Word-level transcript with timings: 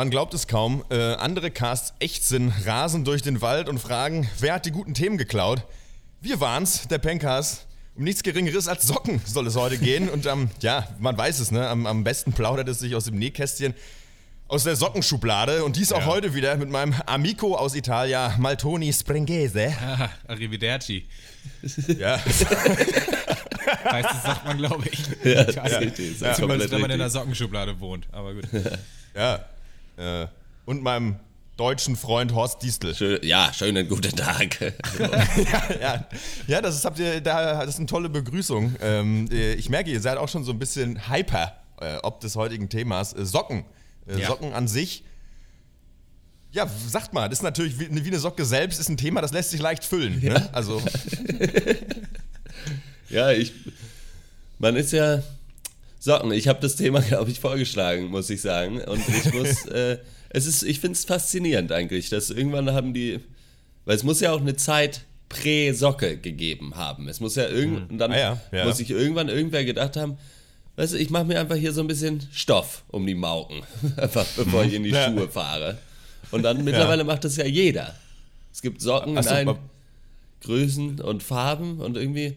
Man 0.00 0.08
glaubt 0.08 0.32
es 0.32 0.46
kaum, 0.46 0.82
äh, 0.90 0.94
andere 1.16 1.50
Casts 1.50 1.92
ächzen, 2.00 2.54
rasen 2.64 3.04
durch 3.04 3.20
den 3.20 3.42
Wald 3.42 3.68
und 3.68 3.78
fragen, 3.80 4.30
wer 4.38 4.54
hat 4.54 4.64
die 4.64 4.70
guten 4.70 4.94
Themen 4.94 5.18
geklaut? 5.18 5.62
Wir 6.22 6.40
waren's, 6.40 6.88
der 6.88 6.96
Pencast. 6.96 7.66
Um 7.94 8.04
nichts 8.04 8.22
Geringeres 8.22 8.66
als 8.66 8.86
Socken 8.86 9.20
soll 9.26 9.46
es 9.46 9.56
heute 9.56 9.76
gehen. 9.76 10.08
Und 10.08 10.24
ähm, 10.24 10.48
ja, 10.62 10.88
man 11.00 11.18
weiß 11.18 11.38
es, 11.40 11.50
ne? 11.50 11.68
Am, 11.68 11.84
am 11.86 12.02
besten 12.02 12.32
plaudert 12.32 12.66
es 12.70 12.78
sich 12.78 12.94
aus 12.94 13.04
dem 13.04 13.18
Nähkästchen, 13.18 13.74
aus 14.48 14.64
der 14.64 14.74
Sockenschublade. 14.74 15.64
Und 15.64 15.76
dies 15.76 15.92
auch 15.92 16.00
Ja. 16.00 16.06
heute 16.06 16.32
wieder 16.34 16.56
mit 16.56 16.70
meinem 16.70 16.94
Amico 17.04 17.54
aus 17.54 17.74
Italia, 17.74 18.34
Maltoni 18.38 18.94
Springese. 18.94 19.74
Ah, 19.82 20.08
Arrivederci. 20.28 21.04
Ja, 21.98 22.18
Heißt 23.84 24.08
das, 24.08 24.22
sagt 24.22 24.46
man, 24.46 24.56
glaube 24.56 24.86
ich. 24.90 24.98
Ja, 25.24 25.46
Ich 25.46 25.56
weiß 25.58 25.72
das 25.72 25.80
nicht. 25.80 25.98
ist 25.98 26.36
Zumindest, 26.36 26.70
wenn 26.70 26.80
man 26.80 26.90
in 26.90 26.98
der. 27.00 27.10
Sockenschublade 27.10 27.78
wohnt. 27.80 28.06
Aber 28.12 28.32
gut. 28.32 28.44
ja. 29.14 29.44
Äh, 30.00 30.26
und 30.64 30.82
meinem 30.82 31.16
deutschen 31.56 31.94
Freund 31.94 32.34
Horst 32.34 32.62
Distel. 32.62 32.94
Schön, 32.94 33.18
ja, 33.22 33.52
schönen 33.52 33.86
guten 33.86 34.16
Tag. 34.16 34.58
ja, 35.80 36.06
ja, 36.46 36.62
das 36.62 36.76
ist, 36.76 36.84
habt 36.86 36.98
ihr, 36.98 37.20
da, 37.20 37.60
das 37.60 37.74
ist 37.74 37.78
eine 37.78 37.86
tolle 37.86 38.08
Begrüßung. 38.08 38.76
Ähm, 38.80 39.28
äh, 39.30 39.54
ich 39.54 39.68
merke, 39.68 39.90
ihr 39.90 40.00
seid 40.00 40.16
auch 40.16 40.28
schon 40.28 40.42
so 40.42 40.52
ein 40.52 40.58
bisschen 40.58 41.10
hyper, 41.10 41.52
äh, 41.80 41.96
ob 42.02 42.20
des 42.20 42.34
heutigen 42.36 42.68
Themas. 42.70 43.12
Äh, 43.12 43.26
Socken. 43.26 43.64
Äh, 44.06 44.20
Ja. 44.20 44.28
Socken 44.28 44.54
an 44.54 44.68
sich. 44.68 45.04
Ja, 46.52 46.66
sagt 46.88 47.12
mal, 47.12 47.28
das 47.28 47.40
ist 47.40 47.42
natürlich 47.42 47.78
wie, 47.78 47.94
wie 48.04 48.08
eine 48.08 48.18
Socke 48.18 48.44
selbst, 48.44 48.80
ist 48.80 48.88
ein 48.88 48.96
Thema, 48.96 49.20
das 49.20 49.32
lässt 49.32 49.50
sich 49.50 49.60
leicht 49.60 49.84
füllen. 49.84 50.18
Ne? 50.20 50.48
Also, 50.52 50.82
ja, 53.10 53.30
ich. 53.32 53.52
Man 54.58 54.76
ist 54.76 54.92
ja. 54.92 55.22
Socken, 56.00 56.32
ich 56.32 56.48
habe 56.48 56.60
das 56.60 56.74
Thema, 56.74 57.00
glaube 57.08 57.30
ich, 57.30 57.38
vorgeschlagen, 57.38 58.06
muss 58.06 58.28
ich 58.30 58.40
sagen. 58.40 58.80
Und 58.80 59.02
ich 59.08 59.32
muss. 59.32 59.66
äh, 59.66 59.98
es 60.30 60.46
ist, 60.46 60.62
ich 60.62 60.80
finde 60.80 60.94
es 60.96 61.04
faszinierend 61.04 61.70
eigentlich, 61.72 62.08
dass 62.08 62.30
irgendwann 62.30 62.72
haben 62.72 62.94
die. 62.94 63.20
Weil 63.84 63.96
es 63.96 64.02
muss 64.02 64.20
ja 64.20 64.32
auch 64.32 64.40
eine 64.40 64.56
Zeit 64.56 65.02
Prä-Socke 65.28 66.16
gegeben 66.18 66.76
haben. 66.76 67.08
Es 67.08 67.20
muss 67.20 67.36
ja 67.36 67.48
irgend, 67.48 67.90
und 67.90 67.98
dann 67.98 68.12
Ah 68.12 68.18
ja, 68.18 68.40
ja. 68.52 68.64
muss 68.64 68.78
sich 68.78 68.90
irgendwann 68.90 69.28
irgendwer 69.28 69.64
gedacht 69.64 69.96
haben, 69.96 70.18
weißt 70.76 70.94
du, 70.94 70.98
ich 70.98 71.10
mache 71.10 71.24
mir 71.24 71.38
einfach 71.40 71.56
hier 71.56 71.72
so 71.72 71.80
ein 71.80 71.86
bisschen 71.86 72.20
Stoff 72.32 72.84
um 72.88 73.06
die 73.06 73.14
Mauken, 73.14 73.62
einfach 73.96 74.26
bevor 74.36 74.64
ich 74.64 74.74
in 74.74 74.82
die 74.82 74.90
Ja. 74.90 75.06
Schuhe 75.10 75.28
fahre. 75.28 75.78
Und 76.30 76.42
dann 76.42 76.64
mittlerweile 76.64 77.04
macht 77.04 77.24
das 77.24 77.36
ja 77.36 77.44
jeder. 77.46 77.94
Es 78.52 78.60
gibt 78.62 78.80
Socken 78.80 79.16
in 79.16 79.26
allen 79.26 79.56
Größen 80.42 81.00
und 81.00 81.22
Farben 81.22 81.80
und 81.80 81.96
irgendwie 81.96 82.36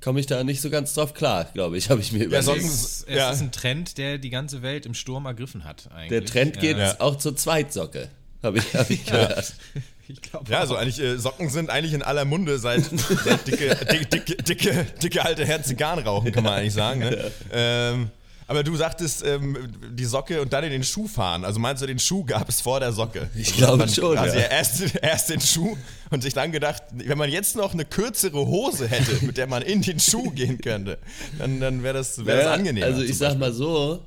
komme 0.00 0.20
ich 0.20 0.26
da 0.26 0.42
nicht 0.44 0.60
so 0.60 0.70
ganz 0.70 0.94
drauf 0.94 1.14
klar, 1.14 1.46
glaube 1.54 1.76
ich, 1.78 1.90
habe 1.90 2.00
ich 2.00 2.12
mir 2.12 2.24
überlegt. 2.24 2.48
Socken- 2.48 2.66
Es, 2.66 3.04
es 3.08 3.14
Ja. 3.14 3.30
ist 3.30 3.40
ein 3.40 3.52
Trend, 3.52 3.98
der 3.98 4.18
die 4.18 4.30
ganze 4.30 4.62
Welt 4.62 4.86
im 4.86 4.94
Sturm 4.94 5.26
ergriffen 5.26 5.64
hat. 5.64 5.88
Eigentlich. 5.92 6.08
Der 6.08 6.24
Trend 6.24 6.60
geht 6.60 6.76
Ja. 6.78 6.96
auch 7.00 7.16
zur 7.16 7.36
Zweitsocke, 7.36 8.08
habe 8.42 8.58
ich, 8.58 8.74
hab 8.74 8.88
ich 8.90 9.04
gehört. 9.04 9.54
Ich 10.10 10.22
glaube 10.22 10.50
ja, 10.50 10.60
also 10.60 10.74
eigentlich, 10.74 10.98
äh, 11.00 11.18
Socken 11.18 11.50
sind 11.50 11.68
eigentlich 11.68 11.92
in 11.92 12.02
aller 12.02 12.24
Munde 12.24 12.58
seit, 12.58 12.82
seit 13.24 13.46
dicke, 13.46 13.76
dicke, 13.92 14.06
dicke, 14.06 14.36
dicke, 14.42 14.86
dicke 15.02 15.22
alte 15.22 15.44
Herren 15.44 15.64
Zigarren 15.64 15.98
rauchen, 16.02 16.32
kann 16.32 16.44
man 16.44 16.54
eigentlich 16.54 16.72
sagen. 16.72 17.00
Ne? 17.00 17.30
Ähm, 17.52 18.10
aber 18.48 18.64
du 18.64 18.74
sagtest, 18.76 19.24
ähm, 19.24 19.56
die 19.92 20.06
Socke 20.06 20.40
und 20.42 20.52
dann 20.52 20.64
in 20.64 20.70
den 20.70 20.82
Schuh 20.82 21.06
fahren. 21.06 21.44
Also 21.44 21.60
meinst 21.60 21.82
du, 21.82 21.86
den 21.86 21.98
Schuh 21.98 22.24
gab 22.24 22.48
es 22.48 22.60
vor 22.60 22.80
der 22.80 22.92
Socke? 22.92 23.28
Ich 23.36 23.52
Also 23.52 23.76
glaube 23.76 23.88
schon, 23.88 24.16
Quasi 24.16 24.38
ja. 24.38 24.44
erst, 24.44 24.94
erst 25.02 25.28
den 25.30 25.40
Schuh 25.40 25.76
und 26.10 26.22
sich 26.22 26.32
dann 26.34 26.50
gedacht, 26.50 26.82
wenn 26.92 27.18
man 27.18 27.30
jetzt 27.30 27.54
noch 27.56 27.74
eine 27.74 27.84
kürzere 27.84 28.46
Hose 28.46 28.88
hätte, 28.88 29.24
mit 29.24 29.36
der 29.36 29.46
man 29.46 29.62
in 29.62 29.82
den 29.82 30.00
Schuh 30.00 30.30
gehen 30.30 30.58
könnte, 30.60 30.98
dann, 31.38 31.60
dann 31.60 31.82
wäre 31.82 31.94
das, 31.94 32.24
wär 32.24 32.36
das 32.36 32.44
Naja, 32.46 32.54
angenehmer. 32.56 32.86
Also 32.86 33.02
ich 33.02 33.16
sag 33.18 33.38
mal 33.38 33.52
so, 33.52 34.02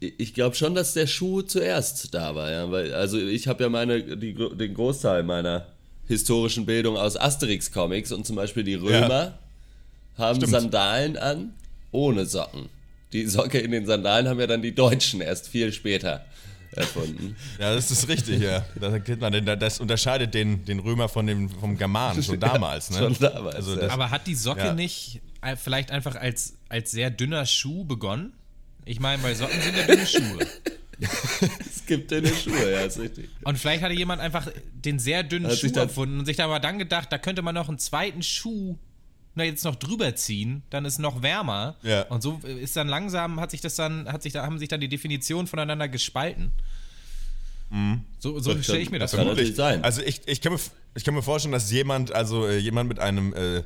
ich 0.00 0.34
glaube 0.34 0.54
schon, 0.56 0.74
dass 0.74 0.94
der 0.94 1.06
Schuh 1.06 1.42
zuerst 1.42 2.12
da 2.12 2.34
war, 2.34 2.50
ja, 2.50 2.70
weil 2.70 2.92
also 2.92 3.18
ich 3.18 3.46
habe 3.48 3.62
ja 3.62 3.68
meine 3.70 4.16
die, 4.16 4.34
den 4.34 4.74
Großteil 4.74 5.22
meiner 5.22 5.66
historischen 6.08 6.66
Bildung 6.66 6.96
aus 6.96 7.16
Asterix-Comics 7.16 8.12
und 8.12 8.26
zum 8.26 8.36
Beispiel 8.36 8.64
die 8.64 8.74
Römer 8.74 9.38
haben 10.18 10.36
Stimmt. 10.36 10.50
Sandalen 10.52 11.16
an 11.16 11.54
ohne 11.92 12.26
Socken. 12.26 12.68
Die 13.12 13.26
Socke 13.26 13.58
in 13.58 13.70
den 13.70 13.86
Sandalen 13.86 14.28
haben 14.28 14.40
ja 14.40 14.46
dann 14.46 14.62
die 14.62 14.74
Deutschen 14.74 15.20
erst 15.20 15.48
viel 15.48 15.72
später 15.72 16.24
erfunden. 16.74 17.36
Ja, 17.58 17.74
das 17.74 17.90
ist 17.90 18.08
richtig, 18.08 18.40
ja. 18.40 18.64
Das, 18.80 18.92
erkennt 18.92 19.20
man, 19.20 19.32
denn 19.32 19.44
das 19.44 19.78
unterscheidet 19.80 20.32
den, 20.34 20.64
den 20.64 20.78
Römer 20.78 21.08
von 21.08 21.26
dem, 21.26 21.50
vom 21.50 21.76
Germanen 21.76 22.22
schon 22.22 22.40
damals. 22.40 22.90
Ne? 22.90 22.98
schon 22.98 23.16
damals, 23.18 23.56
Also 23.56 23.76
das, 23.76 23.90
Aber 23.90 24.10
hat 24.10 24.26
die 24.26 24.34
Socke 24.34 24.66
Ja. 24.66 24.74
nicht 24.74 25.20
äh, 25.42 25.56
vielleicht 25.56 25.90
einfach 25.90 26.16
als, 26.16 26.54
als 26.68 26.90
sehr 26.90 27.10
dünner 27.10 27.44
Schuh 27.46 27.84
begonnen? 27.84 28.32
Ich 28.84 28.98
meine, 29.00 29.22
weil 29.22 29.34
Socken 29.36 29.60
sind 29.60 29.76
ja 29.76 29.86
dünne 29.86 30.06
Schuhe. 30.06 30.46
Es 31.60 31.84
gibt 31.86 32.10
dünne 32.12 32.28
Schuhe, 32.28 32.70
ja, 32.72 32.82
ist 32.82 32.98
richtig. 32.98 33.28
Und 33.44 33.58
vielleicht 33.58 33.82
hatte 33.82 33.94
jemand 33.94 34.20
einfach 34.20 34.46
den 34.72 35.00
sehr 35.00 35.24
dünnen 35.24 35.50
Hat 35.50 35.58
Schuh 35.58 35.72
erfunden 35.74 36.20
und 36.20 36.26
sich 36.26 36.40
aber 36.40 36.60
dann 36.60 36.78
gedacht, 36.78 37.10
da 37.10 37.18
könnte 37.18 37.42
man 37.42 37.56
noch 37.56 37.68
einen 37.68 37.78
zweiten 37.78 38.22
Schuh 38.22 38.78
na, 39.34 39.44
jetzt 39.44 39.64
noch 39.64 39.76
drüber 39.76 40.14
ziehen, 40.14 40.62
dann 40.70 40.84
ist 40.84 40.98
noch 40.98 41.22
wärmer. 41.22 41.76
Ja. 41.82 42.02
Und 42.02 42.22
so 42.22 42.40
ist 42.44 42.76
dann 42.76 42.88
langsam, 42.88 43.40
hat 43.40 43.50
sich 43.50 43.60
das 43.60 43.76
dann, 43.76 44.06
hat 44.10 44.22
sich 44.22 44.32
da, 44.32 44.44
haben 44.44 44.58
sich 44.58 44.68
dann 44.68 44.80
die 44.80 44.88
Definitionen 44.88 45.46
voneinander 45.46 45.88
gespalten. 45.88 46.52
So, 48.18 48.38
so 48.38 48.52
Das 48.52 48.64
stelle 48.64 48.80
ich 48.80 48.90
mir 48.90 48.98
das 48.98 49.12
das 49.12 49.18
kann 49.18 49.26
vor. 49.26 49.34
natürlich 49.34 49.56
sein. 49.56 49.82
Also 49.82 50.02
ich, 50.02 50.20
ich, 50.26 50.42
kann 50.42 50.52
mir, 50.52 50.60
ich 50.94 51.04
kann 51.04 51.14
mir 51.14 51.22
vorstellen, 51.22 51.52
dass 51.52 51.70
jemand, 51.70 52.12
also 52.12 52.46
äh, 52.46 52.58
jemand 52.58 52.88
mit 52.88 52.98
einem 52.98 53.32
äh, 53.32 53.62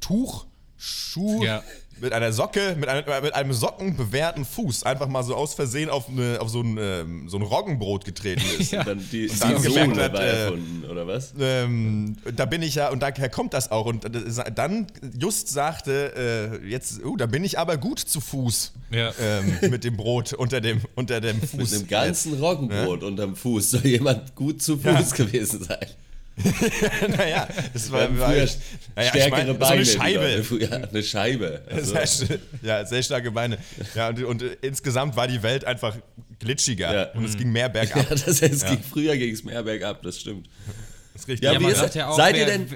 Tuch, 0.00 0.46
Schuh, 0.78 1.42
Ja. 1.42 1.62
mit 2.00 2.12
einer 2.12 2.32
Socke, 2.32 2.76
mit 2.78 2.88
einem, 2.88 3.04
mit 3.24 3.34
einem 3.34 3.52
sockenbewehrten 3.52 4.44
Fuß 4.44 4.84
einfach 4.84 5.08
mal 5.08 5.24
so 5.24 5.34
aus 5.34 5.54
Versehen 5.54 5.90
auf, 5.90 6.08
eine, 6.08 6.40
auf 6.40 6.48
so, 6.48 6.60
ein, 6.60 6.78
ähm, 6.80 7.28
so 7.28 7.36
ein 7.36 7.42
Roggenbrot 7.42 8.04
getreten 8.04 8.42
ist. 8.60 8.70
Ja. 8.70 8.80
Und 8.82 8.86
dann 8.86 9.08
die, 9.10 9.28
Und 9.28 9.42
dann 9.42 9.56
die 9.56 9.62
gemerkt 9.68 9.90
Sohle 9.94 10.04
hat, 10.04 10.12
war 10.12 10.22
äh, 10.22 10.42
erfunden, 10.44 10.84
oder 10.88 11.06
was? 11.08 11.34
Ähm, 11.40 12.16
da 12.36 12.44
bin 12.44 12.62
ich 12.62 12.76
ja, 12.76 12.90
und 12.90 13.02
daher 13.02 13.28
kommt 13.28 13.52
das 13.54 13.72
auch. 13.72 13.86
Und 13.86 14.04
ist- 14.04 14.40
dann 14.54 14.86
just 15.18 15.48
sagte, 15.48 16.60
äh, 16.62 16.68
jetzt, 16.68 17.04
uh, 17.04 17.16
da 17.16 17.26
bin 17.26 17.42
ich 17.42 17.58
aber 17.58 17.76
gut 17.76 17.98
zu 17.98 18.20
Fuß 18.20 18.72
Ja. 18.92 19.12
ähm, 19.20 19.58
mit 19.70 19.82
dem 19.82 19.96
Brot 19.96 20.32
unter 20.34 20.60
dem, 20.60 20.80
unter 20.94 21.20
dem 21.20 21.40
Fuß. 21.42 21.56
Mit 21.58 21.72
einem 21.72 21.88
ganzen 21.88 22.34
Roggenbrot 22.34 23.02
unterm 23.02 23.34
Fuß 23.34 23.72
soll 23.72 23.84
jemand 23.86 24.36
gut 24.36 24.62
zu 24.62 24.78
Fuß 24.78 25.12
gewesen 25.14 25.64
sein. 25.64 25.86
naja, 27.16 27.48
das 27.72 27.90
Wir 27.90 27.98
war, 27.98 28.18
war 28.18 28.28
naja, 28.30 28.46
stärkere 28.46 29.24
ich 29.24 29.30
mein, 29.30 29.46
so 29.46 29.54
Beine. 29.54 29.72
eine 29.72 29.82
die 29.84 29.90
Scheibe. 29.90 30.44
Früher- 30.44 30.70
Ja, 30.70 30.76
eine 30.88 31.02
Scheibe. 31.02 31.62
Also, 31.70 32.26
Sehr, 32.26 32.38
ja, 32.62 32.84
sehr 32.86 33.02
starke 33.02 33.30
Beine. 33.30 33.58
Ja, 33.94 34.08
und, 34.08 34.22
und 34.24 34.42
insgesamt 34.62 35.16
war 35.16 35.26
die 35.28 35.42
Welt 35.42 35.64
einfach 35.64 35.96
glitschiger 36.38 36.94
Ja. 36.94 37.10
und 37.12 37.24
es 37.24 37.36
ging 37.36 37.50
mehr 37.50 37.62
ja, 37.66 37.68
bergab. 37.68 38.08
das 38.08 38.26
heißt, 38.26 38.42
es 38.42 38.64
ging, 38.64 38.80
früher 38.82 39.16
ging 39.16 39.32
es 39.34 39.42
mehr 39.44 39.62
bergab, 39.62 40.02
das 40.02 40.20
stimmt. 40.20 40.48
Das 41.14 41.22
ist 41.22 41.28
richtig. 41.28 41.44
Ja, 41.46 41.52
Ja, 41.54 41.60
wie 41.60 41.72
ist 41.72 41.94
ja 41.94 42.08
auch, 42.08 42.16
Seid 42.16 42.36
ihr 42.36 42.46
denn- 42.46 42.66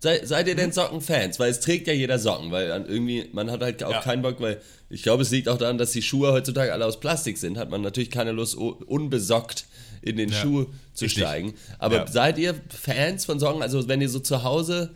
Sei, 0.00 0.20
seid 0.22 0.46
ihr 0.48 0.54
denn 0.54 0.70
Sockenfans? 0.70 1.38
Weil 1.40 1.50
es 1.50 1.60
trägt 1.60 1.86
ja 1.86 1.94
jeder 1.94 2.18
Socken, 2.18 2.50
weil 2.50 2.70
an 2.72 2.84
irgendwie, 2.86 3.30
man 3.32 3.50
hat 3.50 3.62
halt 3.62 3.82
auch 3.82 3.90
Ja. 3.90 4.00
keinen 4.02 4.20
Bock, 4.20 4.38
weil 4.38 4.60
ich 4.90 5.02
glaube, 5.02 5.22
es 5.22 5.30
liegt 5.30 5.48
auch 5.48 5.56
daran, 5.56 5.78
dass 5.78 5.92
die 5.92 6.02
Schuhe 6.02 6.30
heutzutage 6.30 6.74
alle 6.74 6.84
aus 6.84 7.00
Plastik 7.00 7.38
sind, 7.38 7.56
hat 7.56 7.70
man 7.70 7.80
natürlich 7.80 8.10
keine 8.10 8.32
Lust, 8.32 8.54
unbesockt 8.54 9.64
in 10.04 10.16
den 10.16 10.28
Ja. 10.30 10.36
Schuh 10.40 10.66
zu 10.92 11.04
Richtig. 11.06 11.22
steigen. 11.22 11.54
Aber 11.78 11.96
Ja. 11.96 12.06
seid 12.06 12.38
ihr 12.38 12.54
Fans 12.68 13.24
von 13.24 13.38
Socken? 13.40 13.62
Also 13.62 13.88
wenn 13.88 14.00
ihr 14.00 14.08
so 14.08 14.20
zu 14.20 14.42
Hause 14.44 14.94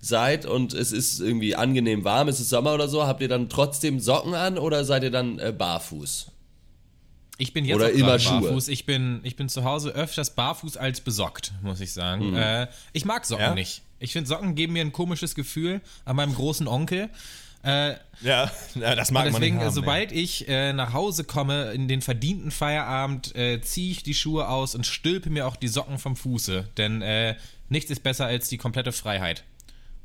seid 0.00 0.46
und 0.46 0.72
es 0.74 0.92
ist 0.92 1.20
irgendwie 1.20 1.54
angenehm 1.56 2.04
warm, 2.04 2.28
es 2.28 2.40
ist 2.40 2.48
Sommer 2.50 2.74
oder 2.74 2.88
so, 2.88 3.06
habt 3.06 3.20
ihr 3.22 3.28
dann 3.28 3.48
trotzdem 3.48 4.00
Socken 4.00 4.34
an 4.34 4.58
oder 4.58 4.84
seid 4.84 5.02
ihr 5.02 5.10
dann 5.10 5.38
äh, 5.38 5.52
barfuß? 5.56 6.28
Ich 7.38 7.52
bin 7.52 7.66
jetzt 7.66 7.76
Oder 7.76 7.90
immer 7.90 8.18
Schuhe. 8.18 8.40
barfuß. 8.40 8.68
Ich 8.68 8.86
bin, 8.86 9.20
ich 9.22 9.36
bin 9.36 9.50
zu 9.50 9.62
Hause 9.64 9.90
öfters 9.90 10.34
barfuß 10.34 10.78
als 10.78 11.02
besockt, 11.02 11.52
muss 11.62 11.80
ich 11.80 11.92
sagen. 11.92 12.30
Mhm. 12.30 12.36
Äh, 12.36 12.66
ich 12.94 13.04
mag 13.04 13.26
Socken 13.26 13.44
Ja? 13.44 13.54
nicht. 13.54 13.82
Ich 13.98 14.12
finde, 14.12 14.26
Socken 14.28 14.54
geben 14.54 14.72
mir 14.74 14.80
ein 14.82 14.92
komisches 14.92 15.34
Gefühl 15.34 15.80
an 16.06 16.16
meinem 16.16 16.34
großen 16.34 16.66
Onkel. 16.66 17.10
Äh, 17.66 17.96
Ja, 18.22 18.50
ja, 18.74 18.94
das 18.94 19.10
mag 19.10 19.26
und 19.26 19.32
man 19.32 19.40
deswegen, 19.40 19.56
nicht 19.56 19.64
haben, 19.66 19.74
sobald 19.74 20.12
ich 20.12 20.48
äh, 20.48 20.72
nach 20.72 20.92
Hause 20.92 21.24
komme, 21.24 21.72
in 21.72 21.88
den 21.88 22.00
verdienten 22.00 22.50
Feierabend, 22.50 23.34
äh, 23.36 23.60
ziehe 23.60 23.90
ich 23.90 24.02
die 24.02 24.14
Schuhe 24.14 24.48
aus 24.48 24.74
und 24.74 24.86
stülpe 24.86 25.28
mir 25.28 25.46
auch 25.46 25.56
die 25.56 25.68
Socken 25.68 25.98
vom 25.98 26.16
Fuße. 26.16 26.68
Denn 26.78 27.02
äh, 27.02 27.34
nichts 27.68 27.90
ist 27.90 28.02
besser 28.02 28.26
als 28.26 28.48
die 28.48 28.56
komplette 28.56 28.92
Freiheit. 28.92 29.44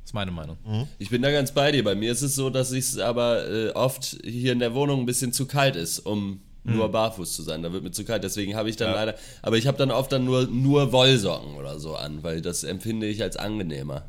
Das 0.01 0.09
ist 0.09 0.13
meine 0.13 0.31
Meinung. 0.31 0.57
Ich 0.97 1.09
bin 1.11 1.21
da 1.21 1.31
ganz 1.31 1.51
bei 1.51 1.71
dir. 1.71 1.83
Bei 1.83 1.93
mir 1.95 2.11
ist 2.11 2.23
es 2.23 2.33
so, 2.35 2.49
dass 2.49 2.71
es 2.71 2.97
aber 2.97 3.47
äh, 3.47 3.69
oft 3.69 4.17
hier 4.23 4.51
in 4.51 4.59
der 4.59 4.73
Wohnung 4.73 5.01
ein 5.01 5.05
bisschen 5.05 5.31
zu 5.31 5.45
kalt 5.45 5.75
ist, 5.75 5.99
um 5.99 6.41
nur 6.63 6.91
barfuß 6.91 7.35
zu 7.35 7.43
sein. 7.43 7.63
Da 7.63 7.71
wird 7.71 7.83
mir 7.83 7.91
zu 7.91 8.03
kalt. 8.03 8.23
Deswegen 8.23 8.55
habe 8.55 8.69
ich 8.69 8.75
dann 8.77 8.93
leider. 8.93 9.15
Aber 9.41 9.57
ich 9.57 9.67
habe 9.67 9.77
dann 9.77 9.89
oft 9.91 10.11
dann 10.11 10.25
nur, 10.25 10.47
nur 10.47 10.91
Wollsocken 10.91 11.53
oder 11.55 11.79
so 11.79 11.95
an, 11.95 12.23
weil 12.23 12.41
das 12.41 12.63
empfinde 12.63 13.07
ich 13.07 13.21
als 13.21 13.37
angenehmer. 13.37 14.05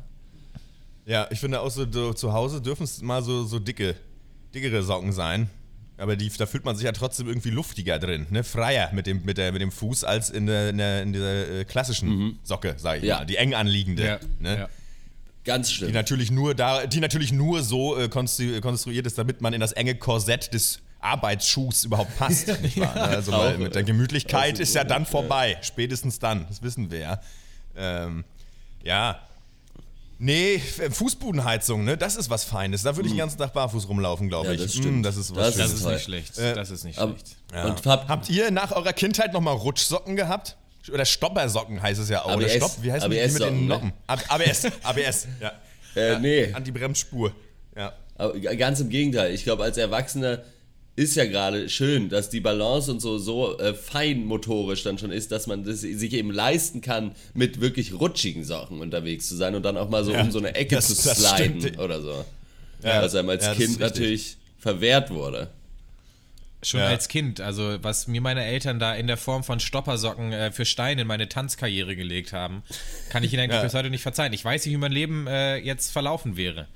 Ja, 1.05 1.27
ich 1.31 1.39
finde 1.39 1.59
auch 1.61 1.69
so, 1.71 1.85
so 1.91 2.13
zu 2.13 2.33
Hause 2.33 2.61
dürfen 2.61 2.83
es 2.83 3.01
mal 3.01 3.21
so, 3.23 3.43
so 3.45 3.59
dicke, 3.59 3.95
dickere 4.53 4.83
Socken 4.83 5.11
sein. 5.11 5.49
Aber 5.97 6.15
die, 6.15 6.29
da 6.29 6.45
fühlt 6.47 6.65
man 6.65 6.75
sich 6.75 6.85
ja 6.85 6.91
trotzdem 6.91 7.27
irgendwie 7.27 7.51
luftiger 7.51 7.99
drin, 7.99 8.25
ne? 8.31 8.43
Freier 8.43 8.89
mit 8.93 9.05
dem, 9.05 9.23
mit 9.25 9.37
der, 9.37 9.51
mit 9.51 9.61
dem 9.61 9.71
Fuß 9.71 10.03
als 10.03 10.29
in, 10.31 10.47
der, 10.47 10.69
in, 10.69 10.77
der, 10.79 11.01
in 11.03 11.13
dieser 11.13 11.59
äh, 11.59 11.65
klassischen 11.65 12.39
Socke, 12.43 12.73
sag 12.77 12.97
ich 12.99 13.03
Ja. 13.03 13.19
mal. 13.19 13.25
Die 13.25 13.35
eng 13.37 13.53
anliegende. 13.53 14.03
Ja, 14.05 14.19
ne? 14.39 14.57
ja. 14.59 14.69
Ganz 15.45 15.67
Die 15.69 15.73
schlimm. 15.75 15.91
natürlich 15.91 16.31
nur 16.31 16.55
da, 16.55 16.87
die 16.87 16.99
natürlich 16.99 17.31
nur 17.31 17.61
so 17.63 17.97
äh, 17.97 18.07
konstru 18.09 18.59
konstruiert 18.61 19.05
ist, 19.05 19.17
damit 19.17 19.41
man 19.41 19.53
in 19.53 19.59
das 19.59 19.73
enge 19.73 19.93
Korsett 19.95 20.53
des 20.53 20.79
Arbeitsschuhs 20.99 21.83
überhaupt 21.83 22.17
passt. 22.17 22.47
nicht 22.61 22.79
wahr? 22.79 22.95
Also 22.95 23.31
weil 23.33 23.55
Auch, 23.55 23.59
mit 23.59 23.75
der 23.75 23.81
äh, 23.81 23.85
Gemütlichkeit 23.85 24.55
auch 24.55 24.59
ist 24.61 24.73
ja 24.73 24.85
dann 24.85 25.05
vorbei. 25.05 25.57
Spätestens 25.61 26.17
dann. 26.17 26.47
Das 26.47 26.63
wissen 26.63 26.89
wir 26.89 26.99
ja. 26.99 27.21
Ähm, 27.75 28.23
ja. 28.83 29.19
Nee, 30.19 30.55
F- 30.55 30.95
Fußbodenheizung, 30.95 31.83
ne? 31.83 31.97
Das 31.97 32.15
ist 32.15 32.29
was 32.29 32.43
Feines. 32.43 32.83
Da 32.83 32.95
würde 32.95 33.07
ich 33.07 33.13
den 33.13 33.19
ganzen 33.19 33.37
Tag 33.37 33.53
barfuß 33.53 33.89
rumlaufen, 33.89 34.29
glaube 34.29 34.47
Ja, 34.47 34.53
ich. 34.53 34.61
das 34.61 34.75
Mm, 34.75 34.79
stimmt. 34.79 35.05
das 35.05 35.17
ist 35.17 35.35
was 35.35 35.47
Das 35.47 35.55
Das 35.57 35.65
Schönes. 35.67 35.79
ist 35.81 35.87
nicht 35.87 36.03
schlecht. 36.03 36.37
Äh, 36.37 36.53
Das 36.53 36.69
ist 36.69 36.83
nicht 36.85 36.99
Aber- 36.99 37.11
schlecht. 37.13 37.35
Ja. 37.53 37.65
Und 37.65 37.85
habt, 37.85 38.07
Habt 38.09 38.29
ihr 38.29 38.51
nach 38.51 38.71
eurer 38.71 38.93
Kindheit 38.93 39.33
nochmal 39.33 39.55
Rutschsocken 39.55 40.15
gehabt? 40.15 40.55
Oder 40.91 41.05
Stoppersocken 41.05 41.81
heißt 41.81 41.99
es 42.01 42.09
ja 42.09 42.23
auch. 42.23 42.35
Oder 42.35 42.45
ABS. 42.45 42.55
Stopp, 42.55 42.71
wie 42.81 42.91
heißt 42.91 43.05
die 43.05 43.09
mit 43.09 43.39
den 43.41 43.61
ne? 43.61 43.67
Noppen? 43.67 43.93
Ab- 44.07 44.19
ABS, 44.29 44.65
ABS, 44.83 45.27
ja. 45.41 45.51
äh, 45.95 46.19
nee, 46.19 46.51
Anti-Bremsspur. 46.53 47.31
Ja. 47.75 47.93
Aber 48.17 48.37
ganz 48.39 48.79
im 48.81 48.89
Gegenteil. 48.89 49.33
Ich 49.33 49.43
glaube, 49.43 49.63
als 49.63 49.77
Erwachsener 49.77 50.43
ist 50.95 51.15
ja 51.15 51.25
gerade 51.25 51.69
schön, 51.69 52.09
dass 52.09 52.29
die 52.29 52.39
Balance 52.39 52.91
und 52.91 52.99
so 52.99 53.17
so 53.17 53.57
äh, 53.59 53.73
fein 53.73 54.25
motorisch 54.25 54.83
dann 54.83 54.97
schon 54.99 55.11
ist, 55.11 55.31
dass 55.31 55.47
man 55.47 55.63
das 55.63 55.81
sich 55.81 56.13
eben 56.13 56.29
leisten 56.31 56.81
kann, 56.81 57.13
mit 57.33 57.61
wirklich 57.61 57.93
rutschigen 57.93 58.43
Sachen 58.43 58.79
unterwegs 58.79 59.27
zu 59.27 59.35
sein 59.35 59.55
und 59.55 59.63
dann 59.63 59.75
auch 59.77 59.89
mal 59.89 60.03
so 60.03 60.11
Ja, 60.13 60.21
um 60.21 60.31
so 60.31 60.39
eine 60.39 60.53
Ecke 60.55 60.75
das- 60.75 60.87
zu 60.87 60.95
sliden 61.15 61.79
oder 61.79 62.01
so. 62.01 62.23
Ja, 62.83 63.01
was 63.01 63.15
einem 63.15 63.29
als 63.29 63.45
ja, 63.45 63.53
Kind 63.55 63.79
natürlich 63.79 64.37
verwehrt 64.59 65.09
wurde. 65.09 65.49
Schon 66.61 66.79
Ja. 66.79 66.87
als 66.87 67.07
Kind, 67.09 67.41
also 67.41 67.77
was 67.81 68.07
mir 68.07 68.21
meine 68.21 68.43
Eltern 68.45 68.79
da 68.79 68.93
in 68.95 69.07
der 69.07 69.17
Form 69.17 69.43
von 69.43 69.59
Stoppersocken 69.59 70.31
äh, 70.31 70.51
für 70.51 70.63
Steine 70.65 71.01
in 71.01 71.07
meine 71.07 71.27
Tanzkarriere 71.27 71.95
gelegt 71.95 72.31
haben, 72.33 72.63
kann 73.09 73.23
ich 73.23 73.33
ihnen 73.33 73.41
eigentlich 73.43 73.57
Ja. 73.57 73.63
bis 73.63 73.73
heute 73.73 73.89
nicht 73.89 74.01
verzeihen. 74.03 74.31
Ich 74.31 74.45
weiß 74.45 74.65
nicht, 74.65 74.73
wie 74.73 74.77
mein 74.77 74.91
Leben 74.93 75.27
äh, 75.27 75.57
jetzt 75.57 75.91
verlaufen 75.91 76.37
wäre, 76.37 76.67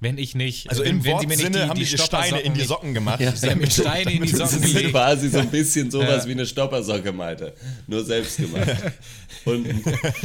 wenn 0.00 0.16
ich 0.18 0.34
nicht. 0.34 0.68
Also 0.70 0.82
wenn, 0.82 0.96
im 0.96 1.04
wenn 1.04 1.18
sie 1.20 1.26
mir 1.26 1.36
nicht 1.36 1.44
Wortsinne 1.44 1.68
haben 1.68 1.78
die, 1.78 1.84
die 1.84 1.98
Steine 1.98 2.40
in 2.40 2.54
die 2.54 2.64
Socken 2.64 2.94
gemacht. 2.94 3.20
Ja. 3.20 3.32
Sie 3.36 3.50
haben 3.50 3.60
mir 3.60 3.70
Steine 3.70 4.12
in 4.12 4.22
die 4.22 4.32
Das 4.36 4.50
Socken 4.50 4.64
ist 4.64 4.72
gelegt. 4.74 4.90
quasi 4.92 5.28
so 5.28 5.38
ein 5.38 5.50
bisschen 5.50 5.90
sowas 5.90 6.24
Ja. 6.24 6.26
wie 6.26 6.32
eine 6.32 6.46
Stoppersocke, 6.46 7.12
meinte. 7.12 7.52
Nur 7.86 8.04
selbst 8.04 8.38
gemacht. 8.38 8.66
Und 9.44 9.66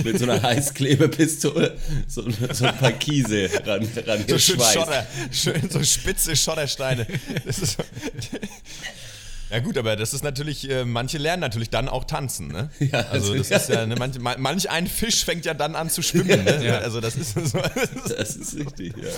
mit 0.03 0.17
so 0.19 0.25
einer 0.25 0.41
Heißklebepistole 0.41 1.77
so, 2.07 2.25
so 2.53 2.65
ein 2.65 2.77
paar 2.77 2.91
Kiese 2.93 3.49
ran, 3.65 3.87
ran 4.05 4.23
So 4.27 4.37
schön 4.37 4.57
geschweißt. 4.57 4.73
Schotter, 4.73 5.07
schön 5.31 5.69
so 5.69 5.83
spitze 5.83 6.35
Schottersteine. 6.35 7.05
Das 7.45 7.59
ist 7.59 7.77
so. 7.77 7.83
Ja 9.51 9.59
gut, 9.59 9.77
aber 9.77 9.95
das 9.95 10.13
ist 10.13 10.23
natürlich, 10.23 10.69
äh, 10.69 10.85
manche 10.85 11.17
lernen 11.17 11.41
natürlich 11.41 11.69
dann 11.69 11.87
auch 11.87 12.03
tanzen, 12.05 12.47
ne? 12.47 12.69
Ja, 12.79 12.99
also 13.01 13.33
also, 13.33 13.35
das 13.35 13.49
ja. 13.49 13.57
ist 13.57 13.69
ja, 13.69 13.85
ne, 13.85 13.95
manch, 13.95 14.17
ma- 14.19 14.37
manch 14.37 14.69
ein 14.69 14.87
Fisch 14.87 15.23
fängt 15.23 15.45
ja 15.45 15.53
dann 15.53 15.75
an 15.75 15.89
zu 15.89 16.01
schwimmen, 16.01 16.43
ne? 16.43 16.65
Ja. 16.65 16.77
Also 16.79 16.99
das 17.01 17.15
ist 17.15 17.33
so. 17.33 17.59
Das 18.17 18.35
ist 18.35 18.55
richtig, 18.55 18.95
ja. 18.97 19.09